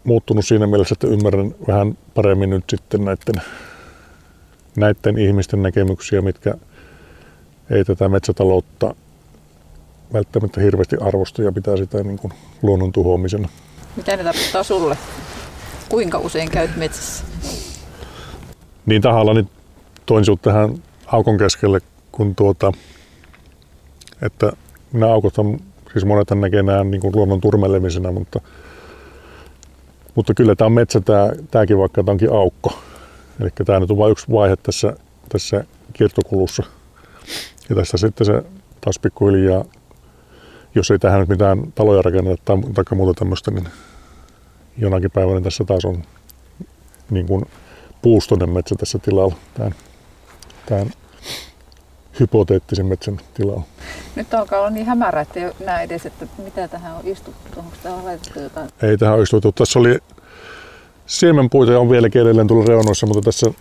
muuttunut 0.05 0.45
siinä 0.45 0.67
mielessä, 0.67 0.93
että 0.93 1.07
ymmärrän 1.07 1.55
vähän 1.67 1.97
paremmin 2.13 2.49
nyt 2.49 2.63
sitten 2.69 3.05
näiden, 3.05 3.41
näiden 4.77 5.17
ihmisten 5.17 5.63
näkemyksiä, 5.63 6.21
mitkä 6.21 6.53
ei 7.69 7.85
tätä 7.85 8.09
metsätaloutta 8.09 8.95
välttämättä 10.13 10.61
hirveästi 10.61 10.95
arvosta 11.01 11.41
ja 11.41 11.51
pitää 11.51 11.77
sitä 11.77 12.03
niin 12.03 12.17
kuin 12.17 12.33
luonnon 12.61 12.91
tuhoamisena. 12.91 13.49
Mitä 13.95 14.17
ne 14.17 14.23
tarkoittaa 14.23 14.63
sulle? 14.63 14.97
Kuinka 15.89 16.17
usein 16.19 16.51
käyt 16.51 16.75
metsässä? 16.75 17.23
Niin 18.85 19.01
tahallani 19.01 19.47
toin 20.05 20.25
sinut 20.25 20.41
tähän 20.41 20.83
aukon 21.05 21.37
keskelle, 21.37 21.79
kun 22.11 22.35
tuota, 22.35 22.71
että 24.21 24.51
nämä 24.93 25.11
aukot 25.11 25.37
on, 25.37 25.59
siis 25.91 26.05
monet 26.05 26.27
näkee 26.31 26.63
nämä 26.63 26.83
niin 26.83 27.01
kuin 27.01 27.15
luonnon 27.15 27.41
turmelemisenä, 27.41 28.11
mutta, 28.11 28.41
mutta 30.15 30.33
kyllä 30.33 30.55
tämä 30.55 30.65
on 30.65 30.71
metsä, 30.71 31.01
tämä, 31.01 31.29
tämäkin 31.51 31.77
vaikka 31.77 32.03
tämä 32.03 32.11
onkin 32.11 32.33
aukko. 32.33 32.79
Eli 33.41 33.49
tämä 33.65 33.79
nyt 33.79 33.91
on 33.91 33.97
vain 33.97 34.11
yksi 34.11 34.31
vaihe 34.31 34.55
tässä, 34.55 34.93
tässä 35.29 35.63
kiertokulussa. 35.93 36.63
Ja 37.69 37.75
tässä 37.75 37.97
sitten 37.97 38.25
se 38.25 38.43
taas 38.81 38.99
pikkuhiljaa, 38.99 39.65
jos 40.75 40.91
ei 40.91 40.99
tähän 40.99 41.19
nyt 41.19 41.29
mitään 41.29 41.71
taloja 41.75 42.01
rakenneta 42.01 42.41
tai, 42.45 42.57
tai 42.73 42.83
muuta 42.95 43.19
tämmöistä, 43.19 43.51
niin 43.51 43.67
jonakin 44.77 45.11
päivänä 45.11 45.41
tässä 45.41 45.63
taas 45.63 45.85
on 45.85 46.03
niin 47.09 47.27
kuin 47.27 47.45
puustoinen 48.01 48.49
metsä 48.49 48.75
tässä 48.75 48.99
tilalla, 48.99 49.35
tämän, 49.53 49.75
tämän 50.65 50.91
hypoteettisen 52.19 52.85
metsän 52.85 53.19
tilalla. 53.33 53.63
Nyt 54.15 54.33
alkaa 54.33 54.59
olla 54.59 54.69
niin 54.69 54.85
hämärä, 54.85 55.21
että 55.21 55.39
ei 55.39 55.51
näe 55.65 55.83
edes, 55.83 56.05
että 56.05 56.27
mitä 56.37 56.67
tähän 56.67 56.95
on 56.95 57.01
istuttu. 57.03 57.59
Onko 57.59 57.71
tähän 57.83 58.05
laitettu 58.05 58.39
jotain? 58.39 58.69
Ei 58.81 58.97
tähän 58.97 59.15
ole 59.15 59.23
istuttu. 59.23 59.51
Tässä 59.51 59.79
oli 59.79 59.99
siemenpuita 61.05 61.79
on 61.79 61.89
vielä 61.89 62.07
edelleen 62.15 62.47
tuolla 62.47 62.65
reunoissa, 62.65 63.07
mutta 63.07 63.21
tässä 63.21 63.51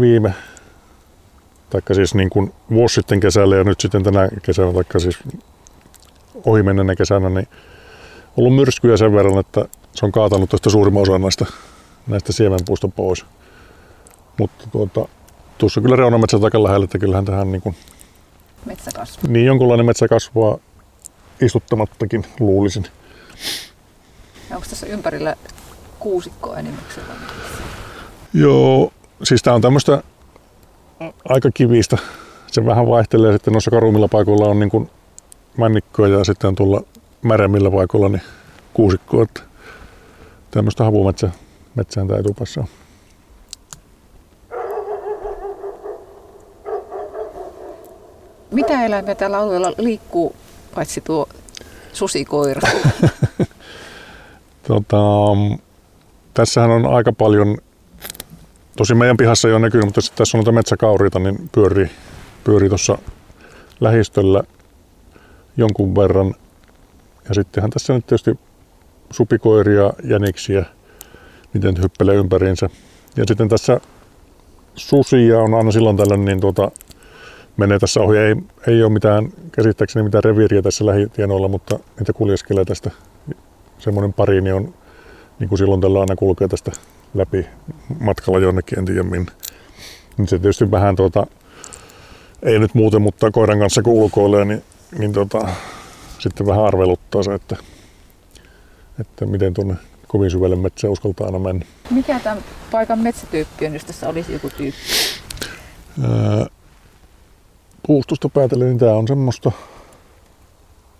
viime, 0.00 0.34
taikka 1.70 1.94
siis 1.94 2.14
niin 2.14 2.30
kuin 2.30 2.52
vuosi 2.70 2.94
sitten 2.94 3.20
kesällä 3.20 3.56
ja 3.56 3.64
nyt 3.64 3.80
sitten 3.80 4.02
tänä 4.02 4.28
kesänä, 4.42 4.72
taikka 4.72 4.98
siis 4.98 5.18
ohimennenä 6.44 6.94
kesänä, 6.94 7.28
niin 7.28 7.48
ollut 8.36 8.54
myrskyjä 8.54 8.96
sen 8.96 9.12
verran, 9.12 9.38
että 9.38 9.64
se 9.92 10.06
on 10.06 10.12
kaatanut 10.12 10.50
tästä 10.50 10.70
suurimman 10.70 11.02
osan 11.02 11.22
näistä, 11.22 11.46
näistä 12.06 12.32
siemenpuista 12.32 12.88
pois. 12.88 13.26
Mutta 14.38 14.64
tuota, 14.72 15.08
tuossa 15.58 15.80
kyllä 15.80 15.96
reunametsä 15.96 16.38
aika 16.44 16.62
lähellä, 16.62 16.84
että 16.84 16.98
kyllähän 16.98 17.24
tähän 17.24 17.52
niin 17.52 17.62
kuin, 17.62 17.76
Metsä 18.66 18.90
kasvaa. 18.94 19.30
niin 19.32 19.46
jonkunlainen 19.46 19.86
metsä 19.86 20.08
kasvaa 20.08 20.58
istuttamattakin 21.42 22.26
luulisin. 22.40 22.86
Ja 24.50 24.56
onko 24.56 24.68
tässä 24.70 24.86
ympärillä 24.86 25.36
kuusikkoa 25.98 26.56
enimmäksellä? 26.56 27.08
Joo, 28.34 28.92
siis 29.22 29.42
tää 29.42 29.54
on 29.54 29.60
tämmöistä 29.60 30.02
aika 31.28 31.50
kivistä. 31.54 31.98
Se 32.46 32.66
vähän 32.66 32.86
vaihtelee 32.88 33.32
sitten 33.32 33.52
noissa 33.52 33.70
karummilla 33.70 34.08
paikoilla 34.08 34.48
on 34.48 34.60
niin 34.60 34.70
kuin 34.70 34.90
männikköä 35.58 36.08
ja 36.08 36.24
sitten 36.24 36.54
tuolla 36.54 36.82
märemmillä 37.22 37.70
paikoilla 37.70 38.08
niin 38.08 38.22
kuusikkoa. 38.74 39.22
Että 39.22 39.40
tämmöistä 40.50 40.84
havumetsä 40.84 41.30
metsään 41.74 42.08
tämä 42.08 42.20
etupassa 42.20 42.60
on. 42.60 42.66
Mitä 48.56 48.84
eläimiä 48.84 49.14
tällä 49.14 49.38
alueella 49.38 49.72
liikkuu, 49.78 50.36
paitsi 50.74 51.00
tuo 51.00 51.28
susikoira? 51.92 52.60
Tota, 54.68 54.96
tässähän 56.34 56.70
on 56.70 56.86
aika 56.86 57.12
paljon, 57.12 57.58
tosi 58.76 58.94
meidän 58.94 59.16
pihassa 59.16 59.48
ei 59.48 59.54
ole 59.54 59.60
näkynyt, 59.60 59.84
mutta 59.84 60.00
tässä 60.16 60.36
on 60.36 60.38
noita 60.38 60.52
metsäkauriita, 60.52 61.18
niin 61.18 61.50
pyörii, 61.52 61.90
pyörii 62.44 62.68
tuossa 62.68 62.98
lähistöllä 63.80 64.42
jonkun 65.56 65.94
verran. 65.94 66.34
Ja 67.28 67.34
sittenhän 67.34 67.70
tässä 67.70 67.92
nyt 67.92 68.06
tietysti 68.06 68.38
supikoiria, 69.10 69.92
jäniksiä, 70.04 70.64
miten 71.52 71.82
hyppelee 71.82 72.14
ympäriinsä. 72.14 72.70
Ja 73.16 73.24
sitten 73.28 73.48
tässä 73.48 73.80
susia 74.74 75.38
on 75.38 75.54
aina 75.54 75.72
silloin 75.72 75.96
tällöin, 75.96 76.24
niin 76.24 76.40
tuota, 76.40 76.70
menee 77.56 77.78
tässä 77.78 78.00
ohi. 78.00 78.18
Ei, 78.18 78.36
ei 78.66 78.82
ole 78.82 78.92
mitään, 78.92 79.28
käsittääkseni 79.52 80.02
mitään 80.02 80.24
reviiriä 80.24 80.62
tässä 80.62 80.86
lähitienoilla, 80.86 81.48
mutta 81.48 81.78
niitä 81.98 82.12
kuljeskelee 82.12 82.64
tästä. 82.64 82.90
Semmoinen 83.78 84.12
pari 84.12 84.40
niin 84.40 84.54
on, 84.54 84.74
niin 85.38 85.48
kuin 85.48 85.58
silloin 85.58 85.80
tällä 85.80 86.00
aina 86.00 86.16
kulkee 86.16 86.48
tästä 86.48 86.72
läpi 87.14 87.46
matkalla 88.00 88.38
jonnekin, 88.38 88.78
en 88.78 88.84
tiedä 88.84 89.02
minne. 89.02 89.32
Niin 90.16 90.28
se 90.28 90.38
tietysti 90.38 90.70
vähän 90.70 90.96
tuota, 90.96 91.26
ei 92.42 92.58
nyt 92.58 92.74
muuten, 92.74 93.02
mutta 93.02 93.30
koiran 93.30 93.58
kanssa 93.58 93.82
kun 93.82 93.92
ulkoilee, 93.92 94.44
niin, 94.44 94.62
niin 94.98 95.12
tota, 95.12 95.48
sitten 96.18 96.46
vähän 96.46 96.64
arveluttaa 96.64 97.22
se, 97.22 97.34
että, 97.34 97.56
että 99.00 99.26
miten 99.26 99.54
tuonne 99.54 99.74
kovin 100.08 100.30
syvälle 100.30 100.56
metsään 100.56 100.92
uskaltaa 100.92 101.26
aina 101.26 101.38
mennä. 101.38 101.66
Mikä 101.90 102.20
tämän 102.20 102.44
paikan 102.70 102.98
metsätyyppi 102.98 103.66
on, 103.66 103.72
jos 103.72 103.84
tässä 103.84 104.08
olisi 104.08 104.32
joku 104.32 104.50
tyyppi? 104.50 104.78
Ää, 106.02 106.46
puustosta 107.86 108.28
päätellen, 108.28 108.68
niin 108.68 108.78
tämä 108.78 108.92
on 108.92 109.08
semmoista 109.08 109.52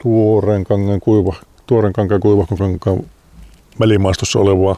tuoreen 0.03 0.65
kangan 0.65 1.01
kuiva, 1.01 1.35
tuoreen 1.67 1.93
kangan 1.93 2.21
kuivahkokankaan 2.21 3.01
välimaastossa 3.81 4.39
olevaa 4.39 4.77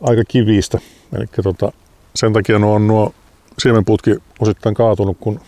aika 0.00 0.22
kivistä. 0.28 0.78
Eli 1.16 1.26
tota, 1.42 1.72
sen 2.14 2.32
takia 2.32 2.58
nuo 2.58 2.74
on 2.74 2.86
nuo 2.86 3.12
siemenputki 3.58 4.10
osittain 4.40 4.74
kaatunut, 4.74 5.16
kun 5.20 5.40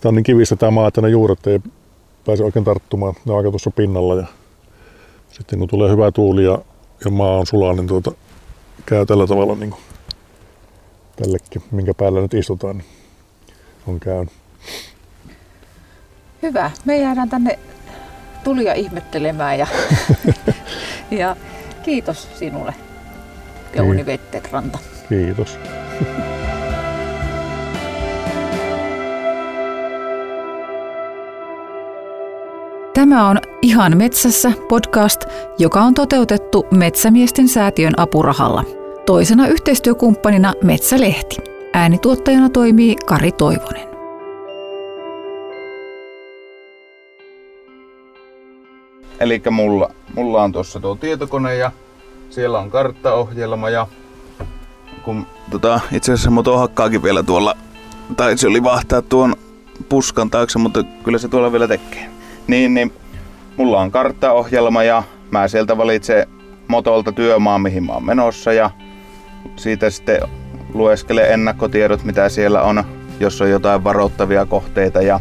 tämä 0.00 0.10
on 0.10 0.14
niin 0.14 0.24
kivistä 0.24 0.56
tämä 0.56 0.70
maa, 0.70 0.88
että 0.88 1.00
ne 1.00 1.08
juuret 1.08 1.46
ei 1.46 1.60
pääse 2.26 2.44
oikein 2.44 2.64
tarttumaan. 2.64 3.14
Ne 3.24 3.32
on 3.32 3.38
aika 3.38 3.50
tuossa 3.50 3.70
pinnalla 3.70 4.14
ja 4.14 4.26
sitten 5.30 5.58
kun 5.58 5.68
tulee 5.68 5.90
hyvä 5.90 6.12
tuuli 6.12 6.44
ja, 6.44 6.58
ja 7.04 7.10
maa 7.10 7.38
on 7.38 7.46
sulaa, 7.46 7.72
niin 7.72 7.86
tuota, 7.86 8.12
käy 8.86 9.06
tällä 9.06 9.26
tavalla 9.26 9.54
niin 9.54 9.70
kuin 9.70 9.82
tällekin, 11.16 11.62
minkä 11.70 11.94
päällä 11.94 12.20
nyt 12.20 12.34
istutaan, 12.34 12.78
niin 12.78 12.86
on 13.86 14.00
käynyt. 14.00 14.45
Hyvä. 16.46 16.70
Me 16.84 16.96
jäädään 16.96 17.28
tänne 17.28 17.58
tulia 18.44 18.74
ihmettelemään 18.74 19.58
ja, 19.58 19.66
ja 21.10 21.36
kiitos 21.82 22.28
sinulle, 22.38 22.74
Jouni 23.74 24.06
Vetteranta. 24.06 24.78
Kiitos. 25.08 25.58
Tämä 32.94 33.28
on 33.28 33.38
Ihan 33.62 33.96
metsässä 33.96 34.52
podcast, 34.68 35.24
joka 35.58 35.80
on 35.82 35.94
toteutettu 35.94 36.66
Metsämiesten 36.70 37.48
säätiön 37.48 37.94
apurahalla. 37.96 38.64
Toisena 39.06 39.46
yhteistyökumppanina 39.46 40.52
Metsälehti. 40.64 41.36
Äänituottajana 41.72 42.48
toimii 42.48 42.96
Kari 43.06 43.32
Toivonen. 43.32 43.95
Eli 49.20 49.42
mulla, 49.50 49.90
mulla 50.14 50.42
on 50.42 50.52
tuossa 50.52 50.80
tuo 50.80 50.94
tietokone 50.94 51.56
ja 51.56 51.72
siellä 52.30 52.58
on 52.58 52.70
karttaohjelma 52.70 53.70
ja 53.70 53.86
kun 55.02 55.26
tota, 55.50 55.80
itse 55.92 56.12
asiassa 56.12 56.30
moto 56.30 56.58
hakkaakin 56.58 57.02
vielä 57.02 57.22
tuolla, 57.22 57.56
tai 58.16 58.38
se 58.38 58.48
oli 58.48 58.62
vahtaa 58.62 59.02
tuon 59.02 59.36
puskan 59.88 60.30
taakse, 60.30 60.58
mutta 60.58 60.84
kyllä 61.04 61.18
se 61.18 61.28
tuolla 61.28 61.52
vielä 61.52 61.68
tekee. 61.68 62.10
Niin, 62.46 62.74
niin 62.74 62.92
mulla 63.56 63.80
on 63.80 63.90
karttaohjelma 63.90 64.82
ja 64.82 65.02
mä 65.30 65.48
sieltä 65.48 65.76
valitsen 65.76 66.26
motolta 66.68 67.12
työmaa, 67.12 67.58
mihin 67.58 67.84
mä 67.84 67.92
oon 67.92 68.06
menossa 68.06 68.52
ja 68.52 68.70
siitä 69.56 69.90
sitten 69.90 70.20
lueskele 70.74 71.28
ennakkotiedot, 71.28 72.04
mitä 72.04 72.28
siellä 72.28 72.62
on, 72.62 72.84
jos 73.20 73.40
on 73.40 73.50
jotain 73.50 73.84
varoittavia 73.84 74.46
kohteita 74.46 75.02
ja 75.02 75.20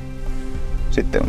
sitten 0.92 1.22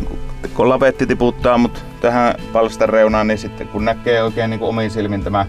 kun 0.53 0.69
lavetti 0.69 1.07
tiputtaa 1.07 1.57
mut 1.57 1.85
tähän 2.01 2.35
palstan 2.53 2.89
reunaan, 2.89 3.27
niin 3.27 3.37
sitten 3.37 3.67
kun 3.67 3.85
näkee 3.85 4.23
oikein 4.23 4.49
niin 4.49 4.61
omiin 4.61 4.91
silmin 4.91 5.23
tämä 5.23 5.45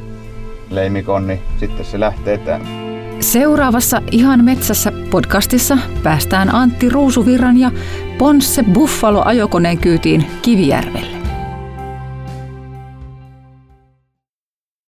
leimikon, 0.70 1.26
niin 1.26 1.40
sitten 1.60 1.86
se 1.86 2.00
lähtee 2.00 2.34
etään. 2.34 2.88
Seuraavassa 3.20 4.02
Ihan 4.10 4.44
metsässä 4.44 4.92
podcastissa 5.10 5.78
päästään 6.02 6.54
Antti 6.54 6.88
Ruusuvirran 6.88 7.56
ja 7.56 7.70
Ponsse 8.18 8.62
Buffalo 8.62 9.22
ajokoneen 9.24 9.78
kyytiin 9.78 10.26
Kivijärvelle. 10.42 11.17